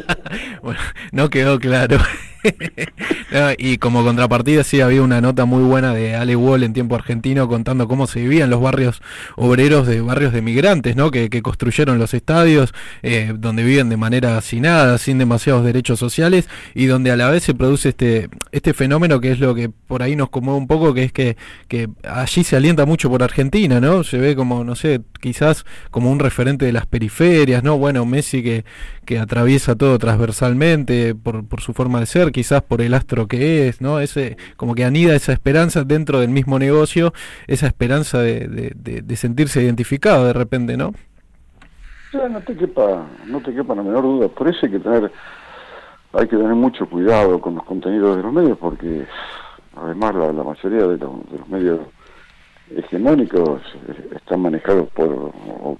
bueno, 0.62 0.80
no 1.12 1.30
quedó 1.30 1.60
claro. 1.60 1.98
y 3.58 3.78
como 3.78 4.04
contrapartida 4.04 4.64
sí 4.64 4.82
había 4.82 5.02
una 5.02 5.22
nota 5.22 5.46
muy 5.46 5.64
buena 5.64 5.94
de 5.94 6.16
Ale 6.16 6.36
Wall 6.36 6.64
en 6.64 6.74
tiempo 6.74 6.96
argentino 6.96 7.48
contando 7.48 7.88
cómo 7.88 8.08
se 8.08 8.22
vivían 8.22 8.50
los 8.50 8.62
barrios 8.62 9.02
obreros 9.36 9.88
de 9.88 10.02
barrios 10.02 10.34
de 10.34 10.42
migrantes, 10.42 10.96
¿no? 10.96 11.12
Que, 11.12 11.30
construyeron 11.42 12.00
los 12.00 12.14
estadios, 12.14 12.74
eh, 13.04 13.34
donde 13.38 13.64
viven 13.64 13.90
de 13.90 13.98
manera 13.98 14.38
hacinada, 14.38 14.98
sin 14.98 15.18
demasiados 15.18 15.66
derechos 15.66 16.00
sociales, 16.00 16.48
y 16.74 16.86
donde 16.86 17.12
a 17.12 17.18
la 17.18 17.30
vez 17.30 17.44
se 17.44 17.54
produce 17.54 17.90
este, 17.90 18.30
este 18.52 18.74
fenómeno 18.74 19.20
que 19.20 19.32
es 19.32 19.40
lo 19.40 19.54
que 19.54 19.70
por 19.70 20.02
ahí 20.02 20.16
nos 20.16 20.30
conmueve 20.30 20.60
un 20.60 20.68
poco, 20.68 20.94
que 20.94 21.04
es 21.04 21.12
que, 21.12 21.38
que 21.68 21.90
allí 22.04 22.44
se 22.44 22.56
alienta 22.56 22.86
mucho 22.86 23.10
por 23.10 23.22
Argentina, 23.22 23.80
¿no? 23.80 24.04
Se 24.04 24.18
ve 24.18 24.36
como, 24.36 24.64
no 24.64 24.76
sé, 24.76 25.02
quizás 25.20 25.66
como 25.92 26.12
un 26.12 26.20
referente 26.20 26.66
de 26.66 26.72
las 26.72 26.86
periferias, 26.86 27.64
¿no? 27.64 27.78
Bueno, 27.78 28.06
Messi 28.06 28.42
que, 28.42 28.66
que 29.06 29.20
atraviesa 29.20 29.76
todo 29.76 30.00
transversalmente 30.00 31.16
por, 31.16 31.46
por 31.46 31.62
su 31.62 31.74
forma 31.74 32.00
de 32.00 32.06
ser, 32.06 32.32
quizás 32.36 32.62
por 32.64 32.82
el 32.82 32.94
astro 32.94 33.28
que 33.28 33.70
es, 33.70 33.80
¿no? 33.80 34.02
Ese, 34.02 34.36
como 34.58 34.76
que 34.76 34.84
anida 34.84 35.16
esa 35.16 35.32
esperanza 35.32 35.86
dentro 35.86 36.20
del 36.20 36.32
mismo 36.32 36.60
negocio, 36.60 37.14
esa 37.48 37.66
esperanza 37.66 38.20
de, 38.20 38.74
de, 38.76 39.16
sentirse 39.16 39.64
identificado 39.64 40.26
de 40.26 40.34
repente, 40.34 40.76
¿no? 40.76 40.92
no 42.12 42.42
te 42.42 42.58
quepa, 42.58 43.06
no 43.26 43.40
te 43.40 43.54
quepa 43.54 43.74
la 43.74 43.84
menor 43.84 44.04
duda. 44.04 44.28
Por 44.28 44.50
eso 44.50 44.66
hay 44.66 44.72
que 44.74 44.80
tener, 44.80 45.10
hay 46.12 46.28
que 46.28 46.36
tener 46.36 46.56
mucho 46.56 46.90
cuidado 46.90 47.40
con 47.40 47.56
los 47.56 47.64
contenidos 47.64 48.18
de 48.18 48.24
los 48.24 48.34
medios, 48.34 48.58
porque 48.58 49.06
además 49.78 50.16
la, 50.16 50.44
mayoría 50.44 50.88
de, 50.88 50.98
los 50.98 51.48
medios 51.48 51.80
hegemónicos 52.70 53.62
están 54.14 54.42
manejados 54.42 54.90
por 54.90 55.32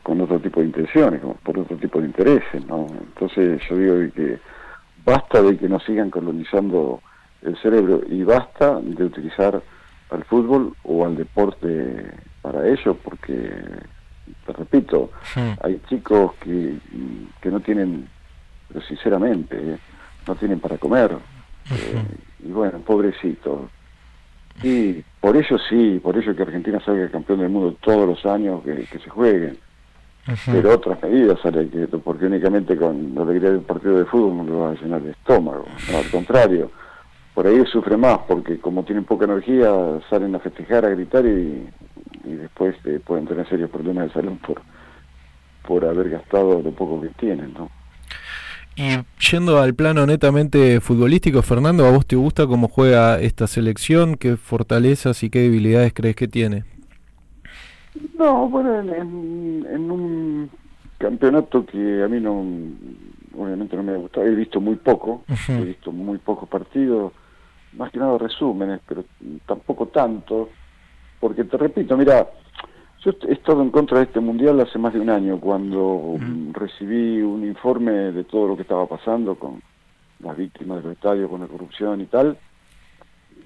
con 0.04 0.22
otro 0.22 0.40
tipo 0.40 0.62
de 0.62 0.68
intenciones, 0.68 1.20
por 1.44 1.60
otro 1.60 1.76
tipo 1.76 2.00
de 2.00 2.06
intereses, 2.06 2.66
¿no? 2.66 2.88
Entonces 2.90 3.62
yo 3.70 3.76
digo 3.76 4.14
que 4.16 4.40
basta 5.06 5.42
de 5.42 5.58
que 5.58 5.70
nos 5.70 5.84
sigan 5.84 6.10
colonizando 6.10 7.02
el 7.44 7.56
cerebro 7.58 8.02
y 8.10 8.24
basta 8.24 8.80
de 8.82 9.06
utilizar 9.06 9.62
al 10.10 10.24
fútbol 10.24 10.76
o 10.84 11.06
al 11.06 11.16
deporte 11.16 12.12
para 12.42 12.68
ello, 12.68 12.96
porque, 13.04 13.52
te 14.46 14.54
repito, 14.54 15.12
hay 15.62 15.80
chicos 15.88 16.34
que, 16.42 16.78
que 17.42 17.50
no 17.50 17.60
tienen, 17.60 18.08
pero 18.68 18.82
sinceramente, 18.82 19.56
eh, 19.58 19.78
no 20.28 20.36
tienen 20.36 20.60
para 20.60 20.78
comer. 20.78 21.18
Eh, 21.72 22.04
y 22.44 22.52
bueno, 22.52 22.80
pobrecitos. 22.80 23.62
Y 24.64 25.04
por 25.20 25.36
eso 25.36 25.58
sí, 25.70 26.00
por 26.02 26.18
eso 26.18 26.36
que 26.36 26.44
Argentina 26.44 26.80
salga 26.84 27.10
campeón 27.10 27.40
del 27.40 27.50
mundo 27.50 27.76
todos 27.82 28.08
los 28.08 28.26
años 28.26 28.64
que, 28.64 28.86
que 28.86 29.00
se 29.00 29.10
jueguen 29.10 29.58
pero 30.46 30.74
otras 30.74 31.02
medidas 31.04 31.40
sale 31.42 31.68
porque 32.04 32.26
únicamente 32.26 32.76
con 32.76 33.14
la 33.14 33.22
alegría 33.22 33.52
de 33.52 33.58
un 33.58 33.64
partido 33.64 33.98
de 33.98 34.06
fútbol 34.06 34.38
no 34.38 34.44
le 34.44 34.52
va 34.52 34.70
a 34.72 34.74
llenar 34.74 35.02
el 35.02 35.12
estómago, 35.12 35.66
al 35.96 36.10
contrario, 36.10 36.72
por 37.36 37.46
ahí 37.46 37.64
sufre 37.72 37.98
más, 37.98 38.20
porque 38.28 38.58
como 38.60 38.84
tienen 38.84 39.04
poca 39.04 39.26
energía 39.26 39.70
salen 40.10 40.34
a 40.36 40.40
festejar, 40.40 40.86
a 40.86 40.90
gritar 40.90 41.26
y, 41.26 41.68
después 42.24 42.76
eh, 42.86 43.00
pueden 43.06 43.28
tener 43.28 43.48
serios 43.48 43.70
problemas 43.70 44.08
de 44.08 44.14
salud 44.14 44.38
por, 44.46 44.62
por 45.68 45.86
haber 45.86 46.10
gastado 46.10 46.62
lo 46.62 46.72
poco 46.72 47.02
que 47.02 47.10
tienen, 47.10 47.54
¿no? 47.54 47.70
Y 48.78 48.98
yendo 49.32 49.60
al 49.60 49.74
plano 49.74 50.06
netamente 50.06 50.82
futbolístico, 50.82 51.42
Fernando, 51.42 51.86
¿a 51.86 51.92
vos 51.92 52.06
te 52.06 52.18
gusta 52.18 52.46
cómo 52.46 52.68
juega 52.68 53.20
esta 53.22 53.48
selección? 53.48 54.16
¿Qué 54.16 54.36
fortalezas 54.36 55.24
y 55.24 55.30
qué 55.30 55.40
debilidades 55.40 55.94
crees 55.94 56.16
que 56.16 56.28
tiene? 56.28 56.66
No, 58.18 58.50
bueno, 58.50 58.80
en, 58.80 59.92
un 59.92 60.50
campeonato 60.98 61.66
que 61.66 62.04
a 62.04 62.08
mí 62.08 62.20
no, 62.20 62.44
obviamente 63.38 63.76
no 63.76 63.84
me 63.84 63.94
ha 63.94 63.98
gustado, 63.98 64.26
he 64.26 64.36
visto 64.36 64.60
muy 64.60 64.76
poco, 64.76 65.24
he 65.48 65.64
visto 65.64 65.92
muy 65.92 66.18
pocos 66.18 66.48
partidos, 66.48 67.14
más 67.74 67.92
que 67.92 68.00
nada 68.00 68.18
resúmenes, 68.18 68.80
pero 68.88 69.06
tampoco 69.46 69.88
tanto, 69.88 70.50
porque 71.20 71.44
te 71.44 71.58
repito, 71.58 71.98
mira, 71.98 72.28
yo 73.04 73.12
he 73.28 73.34
estado 73.34 73.62
en 73.62 73.70
contra 73.70 74.00
de 74.00 74.06
este 74.06 74.20
mundial 74.20 74.60
hace 74.62 74.80
más 74.80 74.94
de 74.94 75.00
un 75.00 75.10
año, 75.10 75.40
cuando 75.40 76.18
recibí 76.54 77.22
un 77.22 77.46
informe 77.46 77.92
de 77.92 78.24
todo 78.24 78.48
lo 78.48 78.56
que 78.56 78.64
estaba 78.64 78.88
pasando 78.88 79.36
con 79.36 79.62
las 80.20 80.36
víctimas 80.36 80.78
de 80.78 80.84
los 80.84 80.94
estadios, 80.94 81.30
con 81.30 81.42
la 81.42 81.48
corrupción 81.48 82.02
y 82.02 82.06
tal, 82.06 82.38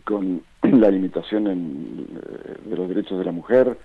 con 0.05 0.43
la 0.61 0.89
limitación 0.89 1.47
en, 1.47 2.07
eh, 2.15 2.69
de 2.69 2.75
los 2.75 2.87
derechos 2.87 3.17
de 3.17 3.25
la 3.25 3.31
mujer, 3.31 3.77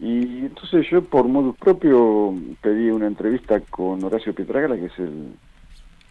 y 0.00 0.46
entonces 0.46 0.86
yo 0.90 1.02
por 1.04 1.28
modus 1.28 1.56
propio 1.56 2.34
pedí 2.62 2.90
una 2.90 3.06
entrevista 3.06 3.60
con 3.60 4.02
Horacio 4.02 4.34
Pietragala, 4.34 4.76
que 4.76 4.86
es 4.86 4.98
el 4.98 5.34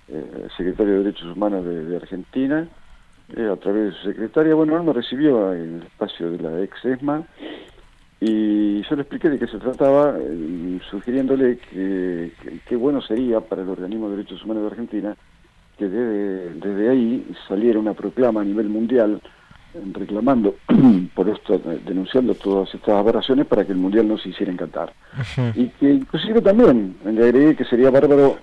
eh, 0.10 0.48
secretario 0.56 0.94
de 0.94 1.04
Derechos 1.06 1.36
Humanos 1.36 1.66
de, 1.66 1.96
Argentina, 1.96 2.68
eh, 3.36 3.50
a 3.52 3.56
través 3.56 3.86
de 3.86 3.92
su 3.94 4.08
secretaria. 4.10 4.54
Bueno, 4.54 4.78
él 4.78 4.84
me 4.84 4.94
recibió 4.94 5.54
en 5.54 5.78
el 5.78 5.84
espacio 5.84 6.30
de 6.30 6.38
la 6.38 6.62
ex 6.62 6.86
ESMA 6.86 7.24
y 8.22 8.84
yo 8.84 8.96
le 8.96 9.02
expliqué 9.02 9.30
de 9.30 9.40
qué 9.40 9.48
se 9.48 9.58
trataba, 9.58 10.18
eh, 10.20 10.80
sugiriéndole 10.92 11.58
que, 11.58 12.32
qué 12.68 12.76
bueno 12.76 13.02
sería 13.02 13.40
para 13.40 13.64
el 13.64 13.70
Organismo 13.70 14.10
de 14.10 14.18
Derechos 14.18 14.44
Humanos 14.44 14.64
de 14.64 14.70
Argentina 14.70 15.16
que 15.80 15.88
desde 15.88 16.90
ahí 16.90 17.26
saliera 17.48 17.80
una 17.80 17.94
proclama 17.94 18.42
a 18.42 18.44
nivel 18.44 18.68
mundial 18.68 19.22
reclamando 19.94 20.56
por 21.14 21.30
esto, 21.30 21.60
denunciando 21.86 22.34
todas 22.36 22.74
estas 22.74 22.96
aberraciones 22.96 23.46
para 23.46 23.66
que 23.66 23.72
el 23.72 23.78
Mundial 23.78 24.08
no 24.08 24.18
se 24.18 24.30
hiciera 24.30 24.52
encantar. 24.52 24.94
Y 25.56 25.68
que 25.70 25.92
inclusive 25.92 26.42
también 26.42 26.98
le 27.06 27.24
agregué 27.24 27.56
que 27.56 27.66
sería 27.66 27.90
bárbaro 27.90 28.38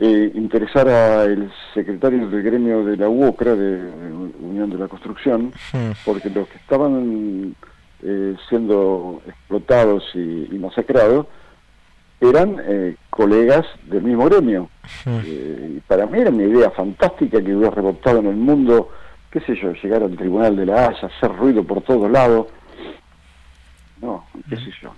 eh, 0.00 0.30
interesar 0.34 0.88
al 0.88 1.52
secretario 1.74 2.28
del 2.28 2.42
gremio 2.42 2.84
de 2.84 2.96
la 2.96 3.08
UOCRA, 3.08 3.54
de, 3.56 3.80
Unión 4.40 4.70
de 4.70 4.78
la 4.78 4.88
Construcción, 4.88 5.52
porque 6.04 6.30
los 6.30 6.48
que 6.48 6.56
estaban 6.58 7.54
eh, 8.02 8.36
siendo 8.48 9.20
explotados 9.26 10.04
y, 10.14 10.56
masacrados 10.58 11.26
eran 12.20 12.56
eh, 12.64 12.96
colegas 13.10 13.66
del 13.86 14.02
mismo 14.02 14.26
gremio. 14.26 14.70
y 15.24 15.80
para 15.86 16.06
mí 16.06 16.18
era 16.20 16.30
una 16.30 16.44
idea 16.44 16.70
fantástica 16.70 17.42
que 17.42 17.54
hubiera 17.54 17.74
rebotado 17.74 18.18
en 18.20 18.26
el 18.26 18.36
mundo 18.36 18.90
qué 19.30 19.40
sé 19.40 19.54
yo, 19.56 19.72
llegar 19.72 20.02
al 20.02 20.16
tribunal 20.16 20.56
de 20.56 20.66
la 20.66 20.86
Haya, 20.86 21.08
hacer 21.08 21.36
ruido 21.36 21.64
por 21.64 21.82
todos 21.82 22.10
lados. 22.10 22.46
No, 24.00 24.24
qué 24.48 24.56
sé 24.56 24.70
yo, 24.80 24.92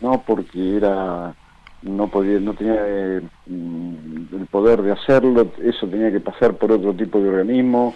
no, 0.00 0.22
porque 0.26 0.76
era 0.76 1.34
no 1.82 2.06
podía 2.08 2.38
no 2.38 2.54
tenía 2.54 2.76
eh, 2.78 3.22
mm, 3.46 4.34
el 4.34 4.46
poder 4.46 4.82
de 4.82 4.92
hacerlo, 4.92 5.52
eso 5.62 5.88
tenía 5.88 6.12
que 6.12 6.20
pasar 6.20 6.54
por 6.54 6.70
otro 6.72 6.94
tipo 6.94 7.20
de 7.20 7.28
organismo. 7.28 7.94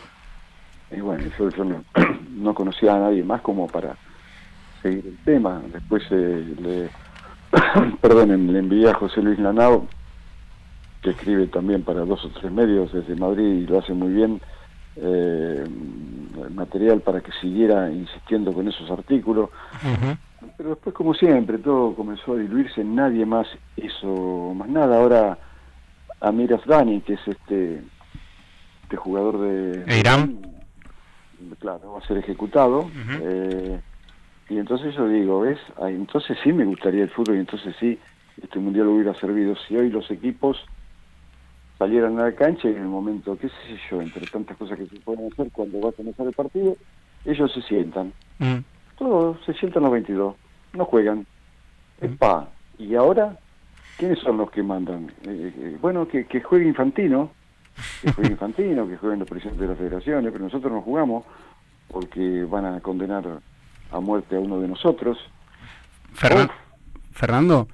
Y 0.90 1.00
bueno, 1.00 1.24
yo, 1.38 1.64
no, 2.30 2.54
conocía 2.54 2.96
a 2.96 3.00
nadie 3.00 3.22
más 3.22 3.40
como 3.42 3.66
para 3.66 3.96
seguir 4.82 5.06
el 5.06 5.18
tema. 5.24 5.62
Después 5.72 6.02
eh, 6.10 6.54
le, 6.60 6.90
perdonen, 8.00 8.52
le 8.52 8.58
envié 8.58 8.90
a 8.90 8.94
José 8.94 9.22
Luis 9.22 9.38
Lanao, 9.38 9.86
que 11.02 11.10
escribe 11.10 11.46
también 11.46 11.82
para 11.82 12.00
dos 12.00 12.24
o 12.24 12.28
tres 12.30 12.50
medios 12.50 12.92
desde 12.92 13.14
Madrid 13.14 13.62
y 13.62 13.66
lo 13.66 13.78
hace 13.78 13.92
muy 13.92 14.12
bien, 14.12 14.40
eh, 14.96 15.64
material 16.54 17.00
para 17.00 17.20
que 17.20 17.32
siguiera 17.40 17.90
insistiendo 17.90 18.52
con 18.52 18.68
esos 18.68 18.90
artículos. 18.90 19.50
Pero 20.56 20.70
después, 20.70 20.94
como 20.94 21.14
siempre, 21.14 21.58
todo 21.58 21.94
comenzó 21.94 22.32
a 22.32 22.36
diluirse, 22.36 22.84
nadie 22.84 23.26
más 23.26 23.46
hizo 23.76 24.54
más 24.54 24.68
nada. 24.68 24.98
Ahora, 24.98 25.38
Amir 26.20 26.54
Afghani, 26.54 27.00
que 27.02 27.14
es 27.14 27.28
este, 27.28 27.82
este 28.82 28.96
jugador 28.96 29.40
de, 29.40 29.98
Irán, 29.98 30.40
claro, 31.58 31.92
va 31.92 31.98
a 31.98 32.06
ser 32.06 32.18
ejecutado. 32.18 32.90
Eh, 33.20 33.80
y 34.48 34.58
entonces 34.58 34.94
yo 34.94 35.08
digo, 35.08 35.40
¿ves? 35.40 35.58
entonces 35.80 36.38
sí 36.42 36.52
me 36.52 36.64
gustaría 36.64 37.02
el 37.02 37.10
fútbol 37.10 37.36
y 37.36 37.40
entonces 37.40 37.74
sí 37.80 37.98
este 38.42 38.58
mundial 38.58 38.88
hubiera 38.88 39.14
servido. 39.14 39.54
Si 39.66 39.76
hoy 39.76 39.90
los 39.90 40.10
equipos 40.10 40.64
salieran 41.78 42.18
a 42.18 42.24
la 42.24 42.32
cancha 42.32 42.68
y 42.68 42.72
en 42.72 42.82
el 42.82 42.88
momento, 42.88 43.36
qué 43.38 43.48
sé 43.48 43.78
yo, 43.90 44.00
entre 44.00 44.26
tantas 44.26 44.56
cosas 44.56 44.78
que 44.78 44.86
se 44.86 45.00
pueden 45.00 45.30
hacer 45.32 45.50
cuando 45.52 45.80
va 45.80 45.90
a 45.90 45.92
comenzar 45.92 46.26
el 46.26 46.32
partido, 46.32 46.76
ellos 47.24 47.52
se 47.52 47.62
sientan. 47.62 48.12
Mm. 48.38 48.58
Todos 48.98 49.38
se 49.44 49.52
sientan 49.54 49.82
los 49.82 49.92
22, 49.92 50.34
no 50.72 50.84
juegan. 50.84 51.26
Mm. 52.00 52.04
Epa, 52.04 52.48
¿y 52.78 52.94
ahora 52.94 53.38
quiénes 53.98 54.18
son 54.20 54.38
los 54.38 54.50
que 54.50 54.62
mandan? 54.62 55.12
Eh, 55.24 55.52
eh, 55.56 55.78
bueno, 55.80 56.08
que, 56.08 56.26
que 56.26 56.40
juegue 56.40 56.66
Infantino, 56.66 57.30
que 58.02 58.12
juegue 58.12 58.30
Infantino, 58.32 58.88
que 58.88 58.96
jueguen 58.96 59.20
los 59.20 59.28
presidentes 59.28 59.60
de 59.60 59.68
las 59.68 59.78
federaciones, 59.78 60.32
pero 60.32 60.44
nosotros 60.44 60.72
no 60.72 60.80
jugamos 60.80 61.24
porque 61.88 62.44
van 62.44 62.64
a 62.64 62.80
condenar 62.80 63.40
a 63.90 64.00
muerte 64.00 64.36
a 64.36 64.40
uno 64.40 64.60
de 64.60 64.68
nosotros. 64.68 65.18
Fernando, 67.12 67.68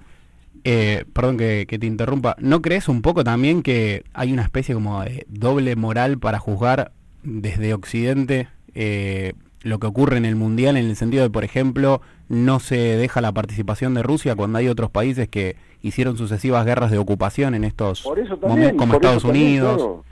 Eh, 0.65 1.05
perdón 1.13 1.39
que, 1.39 1.67
te 1.67 1.87
interrumpa, 1.87 2.37
¿no 2.39 2.63
crees 2.63 2.89
un 2.89 3.03
poco 3.03 3.25
también 3.25 3.63
que 3.63 4.05
hay 4.15 4.33
una 4.33 4.43
especie 4.43 4.75
como 4.75 5.03
de 5.03 5.27
doble 5.29 5.75
moral 5.75 6.19
para 6.19 6.39
juzgar 6.39 6.93
desde 7.25 7.75
Occidente 7.75 8.49
eh, 8.75 9.35
lo 9.63 9.79
que 9.79 9.87
ocurre 9.87 10.17
en 10.17 10.25
el 10.25 10.37
Mundial 10.37 10.77
en 10.77 10.87
el 10.87 10.97
sentido 10.97 11.23
de, 11.23 11.31
por 11.31 11.45
ejemplo, 11.45 12.01
no 12.29 12.61
se 12.61 12.77
deja 12.77 13.21
la 13.21 13.33
participación 13.33 13.95
de 13.95 14.03
Rusia 14.03 14.37
cuando 14.37 14.59
hay 14.59 14.69
otros 14.69 14.91
países 14.91 15.29
que 15.29 15.57
hicieron 15.83 16.17
sucesivas 16.17 16.65
guerras 16.65 16.91
de 16.91 16.99
ocupación 16.99 17.55
en 17.55 17.65
estos 17.65 18.07
momentos, 18.41 18.79
como 18.79 18.95
Estados 18.95 19.25
Unidos, 19.25 20.05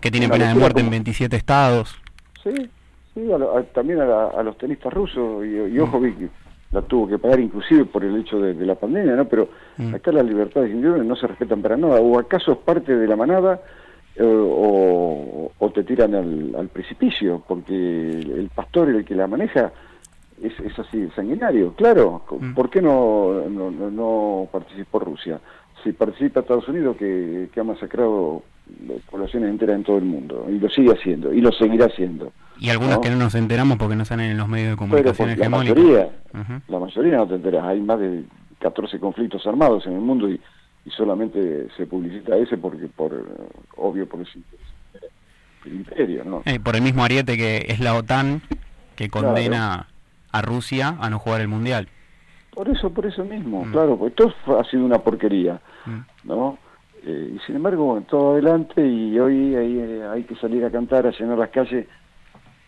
que 0.00 0.10
tienen 0.10 0.30
pena 0.30 0.48
de 0.48 0.54
muerte 0.54 0.80
en 0.80 0.90
27 0.90 1.36
estados? 1.36 1.96
Sí, 2.42 2.52
sí 3.14 3.28
también 3.72 4.00
a, 4.00 4.42
los 4.42 4.56
tenistas 4.58 4.92
rusos, 4.92 5.44
y, 5.46 5.78
ojo, 5.78 5.98
mm. 5.98 6.02
Vicky, 6.02 6.28
la 6.72 6.82
tuvo 6.82 7.06
que 7.06 7.18
pagar 7.18 7.38
inclusive 7.38 7.84
por 7.84 8.02
el 8.02 8.16
hecho 8.16 8.40
de, 8.40 8.54
la 8.66 8.74
pandemia, 8.74 9.14
¿no? 9.14 9.26
Pero 9.26 9.48
mm. 9.76 9.94
acá 9.94 10.10
las 10.10 10.24
libertades 10.24 10.70
individuales 10.70 11.06
no 11.06 11.16
se 11.16 11.26
respetan 11.26 11.62
para 11.62 11.76
nada, 11.76 12.00
o 12.00 12.18
acaso 12.18 12.52
es 12.52 12.58
parte 12.58 12.96
de 12.96 13.06
la 13.06 13.14
manada 13.14 13.60
eh, 14.16 14.24
o, 14.24 15.50
te 15.74 15.84
tiran 15.84 16.14
al, 16.14 16.68
precipicio, 16.68 17.42
porque 17.48 17.74
el, 17.74 18.50
pastor, 18.54 18.90
el 18.90 19.06
que 19.06 19.14
la 19.14 19.26
maneja, 19.26 19.72
es, 20.42 20.52
es 20.60 20.78
así 20.78 21.08
sanguinario. 21.16 21.72
Claro, 21.74 22.22
mm. 22.30 22.52
¿por 22.52 22.68
qué 22.68 22.82
no, 22.82 23.48
no, 23.48 23.70
no, 23.70 24.48
participó 24.52 24.98
Rusia? 24.98 25.40
Si 25.82 25.92
participa 25.92 26.40
Estados 26.40 26.68
Unidos, 26.68 26.96
que, 26.96 27.48
ha 27.56 27.64
masacrado 27.64 28.42
poblaciones 29.10 29.50
enteras 29.50 29.76
en 29.76 29.84
todo 29.84 29.98
el 29.98 30.04
mundo, 30.04 30.46
y 30.48 30.58
lo 30.58 30.68
sigue 30.68 30.92
haciendo, 30.92 31.32
y 31.32 31.40
lo 31.40 31.52
seguirá 31.52 31.86
haciendo. 31.86 32.32
Y 32.58 32.70
algunas 32.70 32.98
que 32.98 33.10
no 33.10 33.16
nos 33.16 33.34
enteramos 33.34 33.78
porque 33.78 33.96
no 33.96 34.04
salen 34.04 34.30
en 34.30 34.38
los 34.38 34.48
medios 34.48 34.70
de 34.70 34.76
comunicación 34.76 35.30
Pero 35.30 35.40
la 35.40 35.48
mayoría, 35.48 36.10
la 36.68 36.78
mayoría 36.78 37.16
no 37.16 37.26
te 37.26 37.34
enteras. 37.34 37.64
Hay 37.64 37.80
más 37.80 37.98
de 37.98 38.22
14 38.60 39.00
conflictos 39.00 39.44
armados 39.46 39.86
en 39.86 39.94
el 39.94 40.00
mundo 40.00 40.30
y 40.30 40.40
y 40.84 40.90
solamente 40.90 41.68
se 41.76 41.86
publicita 41.86 42.36
ese 42.36 42.56
porque 42.56 42.88
por 42.88 43.12
obvio 43.76 44.08
por 44.08 44.20
el 44.20 45.72
imperio 45.72 46.24
¿no? 46.24 46.42
Eh, 46.44 46.58
por 46.58 46.74
el 46.74 46.82
mismo 46.82 47.04
ariete 47.04 47.36
que 47.36 47.66
es 47.68 47.80
la 47.80 47.94
OTAN 47.94 48.42
que 48.96 49.08
condena 49.08 49.88
a 50.32 50.42
Rusia 50.42 50.96
a 51.00 51.08
no 51.08 51.18
jugar 51.18 51.40
el 51.40 51.48
mundial 51.48 51.88
por 52.52 52.68
eso 52.68 52.90
por 52.90 53.06
eso 53.06 53.24
mismo 53.24 53.64
mm. 53.64 53.72
claro 53.72 53.96
porque 53.96 54.14
todo 54.14 54.60
ha 54.60 54.64
sido 54.64 54.84
una 54.84 54.98
porquería 54.98 55.60
mm. 55.86 56.00
no 56.24 56.58
eh, 57.04 57.34
y 57.34 57.38
sin 57.46 57.56
embargo 57.56 58.02
todo 58.08 58.32
adelante 58.32 58.86
y 58.86 59.18
hoy 59.18 59.54
hay, 59.54 59.78
eh, 59.78 60.04
hay 60.10 60.22
que 60.24 60.36
salir 60.36 60.64
a 60.64 60.70
cantar 60.70 61.06
a 61.06 61.10
llenar 61.10 61.38
las 61.38 61.50
calles 61.50 61.86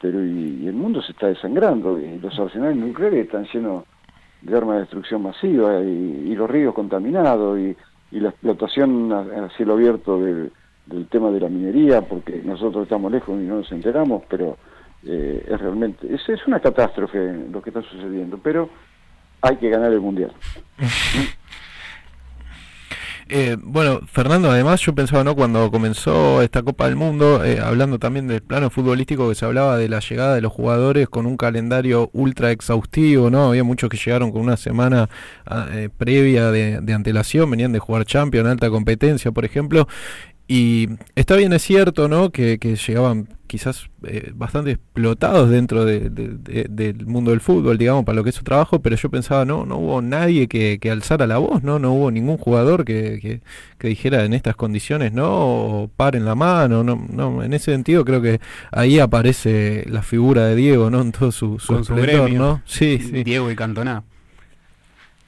pero 0.01 0.25
y, 0.25 0.67
el 0.67 0.75
mundo 0.75 1.01
se 1.03 1.13
está 1.13 1.29
desangrando 1.29 1.99
y 2.01 2.19
los 2.19 2.39
arsenales 2.39 2.77
nucleares 2.77 3.27
están 3.27 3.47
llenos 3.53 3.85
de 4.43 4.57
armas 4.57 4.75
de 4.77 4.81
destrucción 4.81 5.23
masiva 5.23 5.81
y, 5.81 6.35
los 6.35 6.51
ríos 6.51 6.75
contaminados 6.75 7.59
y 7.59 7.77
y 8.15 8.21
la 8.21 8.29
explotación 8.29 9.13
a, 9.13 9.49
cielo 9.57 9.75
abierto 9.75 10.21
del, 10.21 10.53
tema 11.11 11.31
de 11.31 11.41
la 11.41 11.49
minería, 11.49 12.03
porque 12.03 12.41
nosotros 12.45 12.85
estamos 12.85 13.11
lejos 13.11 13.37
y 13.41 13.45
no 13.45 13.57
nos 13.57 13.73
enteramos, 13.73 14.23
pero 14.29 14.57
eh, 15.05 15.45
es 15.49 15.61
realmente, 15.61 16.15
es, 16.15 16.27
es 16.29 16.47
una 16.47 16.61
catástrofe 16.61 17.49
lo 17.51 17.61
que 17.61 17.71
está 17.71 17.83
sucediendo, 17.83 18.39
pero 18.41 18.71
hay 19.43 19.57
que 19.57 19.69
ganar 19.69 19.93
el 19.93 20.01
Mundial. 20.01 20.33
Eh, 23.29 23.57
bueno, 23.61 24.01
Fernando, 24.07 24.51
además 24.51 24.81
yo 24.83 24.95
pensaba, 24.95 25.25
¿no? 25.25 25.35
Cuando 25.35 25.71
comenzó 25.71 26.43
esta 26.43 26.63
Copa 26.63 26.87
del 26.87 26.97
Mundo, 26.97 27.45
eh, 27.45 27.59
hablando 27.61 27.99
también 27.99 28.29
del 28.29 28.43
plano 28.43 28.69
futbolístico, 28.69 29.29
que 29.29 29.35
se 29.35 29.47
hablaba 29.47 29.79
de 29.79 29.89
la 29.89 30.01
llegada 30.01 30.35
de 30.35 30.43
los 30.43 30.53
jugadores 30.53 31.09
con 31.09 31.25
un 31.25 31.37
calendario 31.37 32.11
ultra 32.13 32.51
exhaustivo, 32.51 33.31
¿no? 33.31 33.49
Había 33.49 33.65
muchos 33.65 33.89
que 33.89 33.97
llegaron 33.97 34.31
con 34.31 34.43
una 34.43 34.57
semana 34.57 35.09
ah, 35.47 35.69
eh, 35.73 35.89
previa 35.97 36.51
de, 36.51 36.81
de, 36.81 36.93
antelación, 36.93 37.51
venían 37.51 37.73
de 37.73 37.79
jugar 37.79 38.05
Champions, 38.05 38.49
alta 38.49 38.69
competencia, 38.69 39.33
por 39.33 39.45
ejemplo, 39.45 39.89
y 40.47 40.91
está 41.15 41.37
bien, 41.37 41.53
es 41.55 41.63
cierto, 41.63 42.09
¿no? 42.09 42.31
Que, 42.31 42.59
llegaban 42.59 43.29
quizás 43.47 43.89
eh, 44.07 44.33
bastante 44.35 44.73
explotados 44.73 45.49
dentro 45.49 45.85
del 45.85 47.07
mundo 47.07 47.31
del 47.31 47.41
fútbol, 47.41 47.79
digamos, 47.79 48.05
para 48.05 48.17
lo 48.17 48.25
que 48.25 48.31
es 48.31 48.37
su 48.37 48.45
trabajo, 48.45 48.81
pero 48.81 48.97
yo 48.97 49.11
pensaba, 49.11 49.45
no, 49.45 49.65
no 49.65 49.79
hubo 49.79 50.03
nadie 50.03 50.49
que, 50.49 50.79
alzara 50.91 51.27
la 51.27 51.39
voz, 51.39 51.63
¿no? 51.63 51.79
No 51.79 51.93
hubo 51.95 52.11
ningún 52.11 52.37
jugador 52.37 52.85
que, 52.85 53.41
dijera 53.81 54.25
en 54.25 54.35
estas 54.35 54.57
condiciones, 54.57 55.13
¿no? 55.13 55.29
O 55.29 55.89
paren 55.89 56.25
la 56.25 56.35
mano, 56.35 56.85
no, 56.85 57.07
no, 57.11 57.43
en 57.43 57.55
ese 57.55 57.73
sentido 57.73 58.05
creo 58.05 58.21
que 58.21 58.41
ahí 58.71 58.99
aparece 58.99 59.85
la 59.89 60.03
figura 60.03 60.47
de 60.47 60.57
Diego, 60.57 60.91
¿no? 60.91 61.01
En 61.01 61.13
todo 61.13 61.33
su, 61.33 61.59
su, 61.59 61.73
¿no? 61.75 62.63
Sí, 62.67 62.99
sí. 62.99 63.25
Diego 63.25 63.51
y 63.51 63.57
Cantona. 63.57 64.05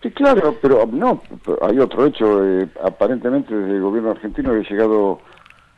Sí, 0.02 0.10
claro, 0.10 0.56
pero 0.60 0.86
no, 0.86 1.22
hay 1.62 1.78
otro 1.78 2.06
hecho. 2.06 2.44
Eh, 2.44 2.68
aparentemente 2.82 3.54
desde 3.54 3.76
el 3.76 3.82
gobierno 3.82 4.10
argentino 4.10 4.50
había 4.50 4.68
llegado 4.68 5.20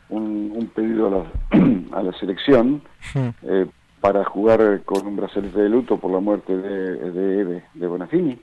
un, 0.09 0.71
pedido 0.75 1.07
a 1.07 1.11
la, 1.11 1.25
a 1.99 2.03
la 2.03 2.13
selección 2.19 2.83
hmm. 3.15 3.29
eh, 3.43 3.67
para 4.01 4.25
jugar 4.25 4.83
con 4.85 5.07
un 5.07 5.17
brazalete 5.17 5.61
de 5.61 5.69
luto 5.69 5.99
por 5.99 6.11
la 6.11 6.21
muerte 6.21 6.57
de, 6.57 7.11
de 7.11 7.63
de 7.75 7.87
Bonafini, 7.87 8.39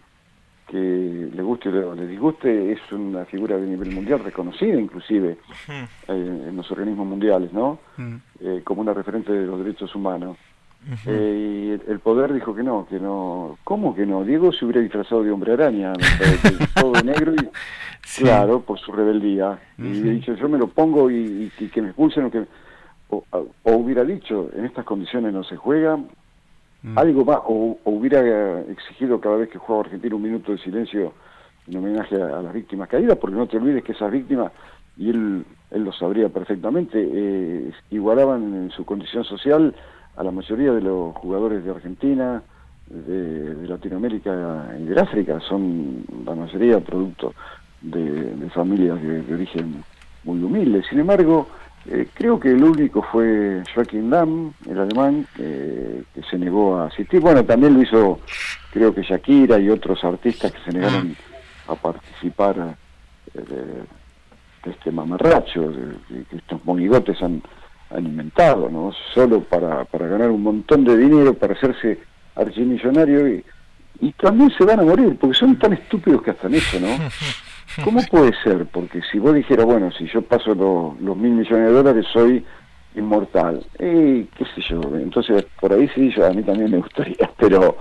que 0.67 1.29
le 1.33 1.43
guste 1.43 1.69
o 1.69 1.93
le 1.93 2.07
disguste, 2.07 2.71
es 2.71 2.79
una 2.91 3.25
figura 3.25 3.57
de 3.57 3.67
nivel 3.67 3.91
mundial 3.91 4.23
reconocida 4.23 4.79
inclusive 4.79 5.37
hmm. 5.67 5.71
eh, 6.07 6.45
en 6.49 6.55
los 6.55 6.71
organismos 6.71 7.05
mundiales, 7.05 7.51
¿no? 7.51 7.79
Hmm. 7.97 8.15
como 8.63 8.81
una 8.81 8.93
referente 8.93 9.33
de 9.33 9.45
los 9.45 9.59
derechos 9.59 9.93
humanos. 9.93 10.37
Eh, 11.07 11.77
y 11.87 11.91
el 11.91 11.99
poder 11.99 12.33
dijo 12.33 12.55
que 12.55 12.63
no, 12.63 12.85
que 12.87 12.99
no. 12.99 13.57
¿Cómo 13.63 13.95
que 13.95 14.05
no? 14.05 14.23
Diego 14.23 14.51
se 14.51 14.65
hubiera 14.65 14.81
disfrazado 14.81 15.23
de 15.23 15.31
hombre 15.31 15.53
araña, 15.53 15.93
todo 16.75 16.93
negro 17.03 17.33
y. 17.33 17.49
Claro, 18.17 18.61
por 18.61 18.79
su 18.79 18.91
rebeldía. 18.91 19.59
Y 19.79 20.01
dicho, 20.01 20.35
yo 20.35 20.47
me 20.47 20.59
lo 20.59 20.67
pongo 20.67 21.09
y, 21.09 21.51
que 21.73 21.81
me 21.81 21.87
expulsen 21.89 22.25
o 22.25 22.31
que. 22.31 22.45
O, 23.09 23.23
hubiera 23.63 24.03
dicho, 24.03 24.49
en 24.55 24.65
estas 24.65 24.85
condiciones 24.85 25.33
no 25.33 25.43
se 25.43 25.55
juega, 25.55 25.97
mm. 25.97 26.97
algo 26.97 27.25
más, 27.25 27.39
o, 27.45 27.77
hubiera 27.85 28.61
exigido 28.61 29.19
cada 29.19 29.37
vez 29.37 29.49
que 29.49 29.59
jugaba 29.59 29.85
Argentina 29.85 30.15
un 30.15 30.23
minuto 30.23 30.51
de 30.51 30.57
silencio 30.57 31.13
en 31.67 31.77
homenaje 31.77 32.15
a, 32.15 32.41
las 32.41 32.53
víctimas 32.53 32.89
caídas, 32.89 33.17
porque 33.17 33.35
no 33.35 33.47
te 33.47 33.57
olvides 33.57 33.83
que 33.83 33.91
esas 33.91 34.11
víctimas, 34.11 34.51
y 34.97 35.09
él, 35.09 35.45
él 35.71 35.83
lo 35.83 35.93
sabría 35.93 36.29
perfectamente, 36.29 36.97
eh, 36.99 37.71
igualaban 37.91 38.53
en 38.55 38.71
su 38.71 38.85
condición 38.85 39.23
social 39.23 39.75
a 40.17 40.23
la 40.23 40.31
mayoría 40.31 40.71
de 40.71 40.81
los 40.81 41.15
jugadores 41.15 41.63
de 41.63 41.71
Argentina, 41.71 42.41
de, 42.87 43.67
Latinoamérica 43.67 44.67
y 44.79 44.83
de 44.83 44.99
África, 44.99 45.39
son 45.41 46.05
la 46.25 46.35
mayoría 46.35 46.79
producto 46.79 47.33
de, 47.81 48.49
familias 48.53 49.01
de, 49.01 49.33
origen 49.33 49.83
muy 50.23 50.41
humilde. 50.41 50.83
Sin 50.89 50.99
embargo, 50.99 51.47
eh, 51.87 52.07
creo 52.13 52.39
que 52.39 52.49
el 52.49 52.63
único 52.63 53.01
fue 53.01 53.63
Joaquín 53.73 54.09
Damm, 54.09 54.51
el 54.69 54.79
alemán, 54.79 55.27
que 55.35 56.03
se 56.29 56.37
negó 56.37 56.77
a 56.77 56.87
asistir. 56.87 57.19
Bueno, 57.19 57.43
también 57.43 57.73
lo 57.73 57.81
hizo, 57.81 58.19
creo 58.71 58.93
que 58.93 59.03
Shakira 59.03 59.59
y 59.59 59.69
otros 59.69 60.03
artistas 60.03 60.51
que 60.51 60.59
se 60.61 60.71
negaron 60.71 61.15
a 61.67 61.75
participar 61.75 62.77
eh, 63.33 63.41
de, 63.41 64.71
este 64.71 64.91
mamarracho, 64.91 65.71
que 66.29 66.37
estos 66.37 66.65
monigotes 66.65 67.21
han 67.21 67.39
han 67.95 68.05
inventado, 68.05 68.69
¿no? 68.69 68.91
Solo 69.13 69.41
para, 69.41 69.85
para 69.85 70.07
ganar 70.07 70.29
un 70.29 70.43
montón 70.43 70.83
de 70.83 70.97
dinero, 70.97 71.33
para 71.33 71.53
hacerse 71.53 71.99
archimillonario 72.35 73.27
y, 73.27 73.45
y 74.01 74.11
también 74.13 74.51
se 74.57 74.65
van 74.65 74.79
a 74.79 74.83
morir, 74.83 75.17
porque 75.19 75.35
son 75.35 75.57
tan 75.57 75.73
estúpidos 75.73 76.21
que 76.21 76.31
hasta 76.31 76.47
en 76.47 76.55
eso, 76.55 76.79
¿no? 76.79 76.87
¿Cómo 77.83 78.01
puede 78.09 78.31
ser? 78.43 78.65
Porque 78.67 79.01
si 79.11 79.19
vos 79.19 79.33
dijeras, 79.33 79.65
bueno, 79.65 79.91
si 79.91 80.07
yo 80.07 80.21
paso 80.21 80.55
los, 80.55 81.17
mil 81.17 81.31
millones 81.31 81.67
de 81.67 81.73
dólares, 81.73 82.05
soy 82.13 82.45
inmortal. 82.95 83.65
Y 83.79 84.23
qué 84.23 84.45
sé 84.55 84.61
yo, 84.69 84.81
entonces 84.95 85.45
por 85.59 85.73
ahí 85.73 85.89
sí, 85.93 86.11
yo, 86.15 86.25
a 86.25 86.31
mí 86.31 86.43
también 86.43 86.71
me 86.71 86.77
gustaría, 86.77 87.29
pero 87.37 87.77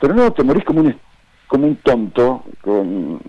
pero 0.00 0.14
no, 0.14 0.32
te 0.32 0.42
morís 0.42 0.64
como 0.64 0.80
un, 0.80 0.98
como 1.46 1.66
un 1.66 1.76
tonto, 1.76 2.44
con 2.60 3.20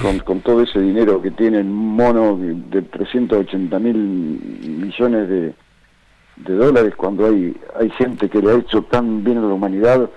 con, 0.00 0.18
con 0.20 0.40
todo 0.40 0.62
ese 0.62 0.80
dinero 0.80 1.20
que 1.20 1.30
tiene 1.30 1.62
mono 1.62 2.36
de 2.38 2.82
380 2.82 3.78
mil 3.78 3.96
millones 3.96 5.28
de, 5.28 5.54
de 6.36 6.54
dólares 6.54 6.94
cuando 6.96 7.26
hay 7.26 7.54
hay 7.78 7.90
gente 7.90 8.28
que 8.28 8.40
le 8.40 8.50
ha 8.50 8.54
hecho 8.56 8.82
tan 8.82 9.22
bien 9.24 9.38
a 9.38 9.42
la 9.42 9.54
humanidad 9.54 10.08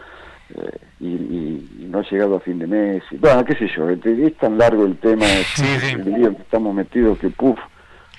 eh, 0.55 0.77
y, 0.99 1.87
no 1.91 1.99
ha 1.99 2.09
llegado 2.09 2.37
a 2.37 2.39
fin 2.39 2.57
de 2.57 2.67
mes. 2.67 3.03
Y, 3.11 3.17
bueno, 3.17 3.43
qué 3.43 3.53
sé 3.55 3.69
yo, 3.75 3.89
es, 3.89 4.37
tan 4.37 4.57
largo 4.57 4.85
el 4.85 4.97
tema, 4.97 5.25
el 5.25 6.03
que 6.03 6.41
estamos 6.41 6.73
metidos 6.73 7.17
que, 7.19 7.29
puff, 7.29 7.59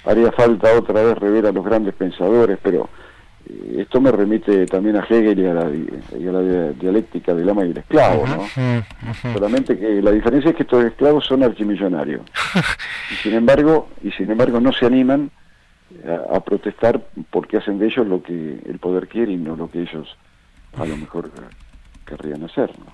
haría 0.05 0.31
falta 0.33 0.77
otra 0.77 1.03
vez 1.03 1.17
rever 1.17 1.47
a 1.47 1.53
los 1.53 1.65
grandes 1.65 1.95
pensadores, 1.95 2.59
pero 2.63 2.91
esto 3.77 4.01
me 4.01 4.11
remite 4.11 4.67
también 4.67 4.97
a 4.97 5.05
Hegel 5.09 5.39
y 5.39 5.47
a 5.47 5.55
la, 6.33 6.73
dialéctica 6.73 7.35
del 7.35 7.49
ama 7.49 7.65
y 7.65 7.71
el 7.71 7.79
esclavo, 7.79 8.27
¿no? 8.27 8.47
Solamente 9.33 9.79
que 9.79 10.01
la 10.01 10.11
diferencia 10.11 10.51
es 10.51 10.57
que 10.57 10.63
estos 10.63 10.85
esclavos 10.85 11.25
son 11.27 11.43
archimillonarios. 11.43 12.23
y 13.11 13.15
sin 13.17 13.35
embargo, 13.35 13.89
y 14.03 14.11
sin 14.13 14.31
embargo 14.31 14.61
no 14.61 14.73
se 14.73 14.87
animan 14.87 15.31
a, 16.31 16.41
protestar 16.41 17.03
porque 17.31 17.59
hacen 17.59 17.79
de 17.79 17.87
ellos 17.87 18.07
lo 18.07 18.23
que 18.23 18.61
el 18.65 18.79
poder 18.79 19.09
quiere 19.09 19.33
y 19.33 19.37
no 19.37 19.57
lo 19.57 19.71
que 19.71 19.83
ellos 19.83 20.17
a 20.77 20.87
lo 20.87 20.97
mejor 20.97 21.31
querrían 22.07 22.45
hacer, 22.45 22.71
¿no? 22.79 22.87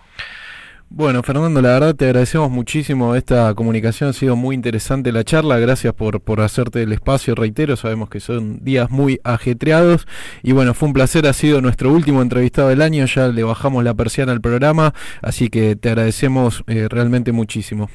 Bueno, 0.91 1.23
Fernando, 1.23 1.61
la 1.61 1.75
verdad 1.75 1.95
te 1.95 2.07
agradecemos 2.07 2.51
muchísimo 2.51 3.15
esta 3.15 3.53
comunicación, 3.55 4.09
ha 4.09 4.13
sido 4.15 4.37
muy 4.37 4.55
interesante 4.55 5.13
la 5.13 5.23
charla, 5.23 5.59
gracias 5.59 5.93
por, 5.93 6.23
por 6.23 6.41
hacerte 6.41 6.83
el 6.83 6.93
espacio, 6.93 7.35
reitero, 7.35 7.77
sabemos 7.77 8.09
que 8.09 8.21
son 8.21 8.65
días 8.65 8.91
muy 8.91 9.21
ajetreados 9.23 10.09
y 10.43 10.53
bueno, 10.53 10.73
fue 10.73 10.89
un 10.89 10.95
placer, 10.95 11.27
ha 11.27 11.35
sido 11.35 11.61
nuestro 11.61 11.93
último 11.93 12.23
entrevistado 12.23 12.71
del 12.71 12.81
año, 12.81 13.05
ya 13.05 13.29
le 13.29 13.43
bajamos 13.43 13.85
la 13.85 13.93
persiana 13.93 14.33
al 14.33 14.41
programa, 14.41 14.95
así 15.21 15.51
que 15.51 15.77
te 15.77 15.91
agradecemos 15.91 16.65
eh, 16.67 16.89
realmente 16.89 17.33
muchísimo. 17.33 17.91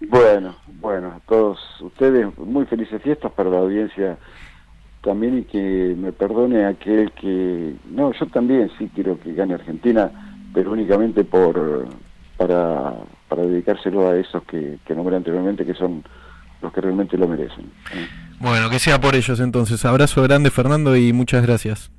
Bueno, 0.00 0.56
bueno, 0.80 1.08
a 1.08 1.20
todos 1.28 1.58
ustedes 1.82 2.26
muy 2.38 2.64
felices 2.64 3.02
fiestas 3.02 3.30
para 3.32 3.50
la 3.50 3.58
audiencia 3.58 4.16
también 5.02 5.40
y 5.40 5.42
que 5.42 5.94
me 5.98 6.12
perdone 6.12 6.64
aquel 6.64 7.12
que, 7.12 7.74
no, 7.90 8.12
yo 8.14 8.26
también 8.28 8.70
sí 8.78 8.90
quiero 8.94 9.20
que 9.20 9.34
gane 9.34 9.52
Argentina, 9.52 10.25
pero 10.56 10.72
únicamente 10.72 11.22
por 11.22 11.86
para, 12.38 12.94
para 13.28 13.42
dedicárselo 13.42 14.08
a 14.08 14.16
esos 14.16 14.42
que, 14.44 14.78
que 14.86 14.94
nombré 14.94 15.14
anteriormente, 15.16 15.66
que 15.66 15.74
son 15.74 16.02
los 16.62 16.72
que 16.72 16.80
realmente 16.80 17.18
lo 17.18 17.28
merecen. 17.28 17.70
Bueno, 18.40 18.70
que 18.70 18.78
sea 18.78 18.98
por 18.98 19.14
ellos 19.14 19.38
entonces. 19.40 19.84
Abrazo 19.84 20.22
grande 20.22 20.50
Fernando 20.50 20.96
y 20.96 21.12
muchas 21.12 21.44
gracias. 21.44 21.90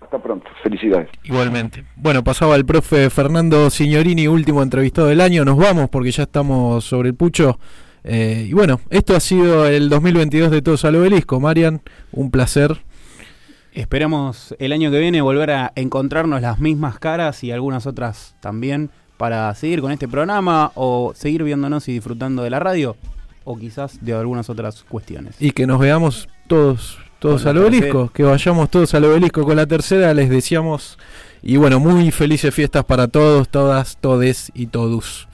Hasta 0.00 0.22
pronto, 0.22 0.46
felicidades. 0.62 1.08
Igualmente. 1.24 1.84
Bueno, 1.96 2.22
pasaba 2.22 2.54
el 2.54 2.64
profe 2.64 3.10
Fernando 3.10 3.70
Signorini, 3.70 4.28
último 4.28 4.62
entrevistado 4.62 5.08
del 5.08 5.20
año. 5.20 5.44
Nos 5.44 5.56
vamos 5.56 5.90
porque 5.90 6.12
ya 6.12 6.22
estamos 6.22 6.84
sobre 6.84 7.08
el 7.08 7.16
pucho. 7.16 7.58
Eh, 8.04 8.46
y 8.48 8.52
bueno, 8.52 8.78
esto 8.88 9.16
ha 9.16 9.20
sido 9.20 9.66
el 9.66 9.88
2022 9.88 10.52
de 10.52 10.62
Todos 10.62 10.84
al 10.84 10.94
Obelisco. 10.94 11.40
Marian, 11.40 11.80
un 12.12 12.30
placer. 12.30 12.85
Esperamos 13.76 14.54
el 14.58 14.72
año 14.72 14.90
que 14.90 14.98
viene 14.98 15.20
volver 15.20 15.50
a 15.50 15.72
encontrarnos 15.76 16.40
las 16.40 16.58
mismas 16.58 16.98
caras 16.98 17.44
y 17.44 17.52
algunas 17.52 17.86
otras 17.86 18.34
también 18.40 18.88
para 19.18 19.54
seguir 19.54 19.82
con 19.82 19.92
este 19.92 20.08
programa 20.08 20.72
o 20.74 21.12
seguir 21.14 21.42
viéndonos 21.42 21.86
y 21.88 21.92
disfrutando 21.92 22.42
de 22.42 22.48
la 22.48 22.58
radio 22.58 22.96
o 23.44 23.54
quizás 23.58 24.02
de 24.02 24.14
algunas 24.14 24.48
otras 24.48 24.82
cuestiones. 24.84 25.36
Y 25.40 25.50
que 25.50 25.66
nos 25.66 25.78
veamos 25.78 26.26
todos 26.46 26.98
todos 27.18 27.44
al 27.44 27.58
obelisco, 27.58 28.10
que 28.14 28.22
vayamos 28.22 28.70
todos 28.70 28.94
al 28.94 29.04
obelisco 29.04 29.44
con 29.44 29.56
la 29.56 29.66
tercera, 29.66 30.14
les 30.14 30.30
deseamos 30.30 30.96
y 31.42 31.58
bueno, 31.58 31.78
muy 31.78 32.10
felices 32.12 32.54
fiestas 32.54 32.82
para 32.82 33.08
todos, 33.08 33.46
todas, 33.50 33.98
todes 34.00 34.50
y 34.54 34.68
todos. 34.68 35.28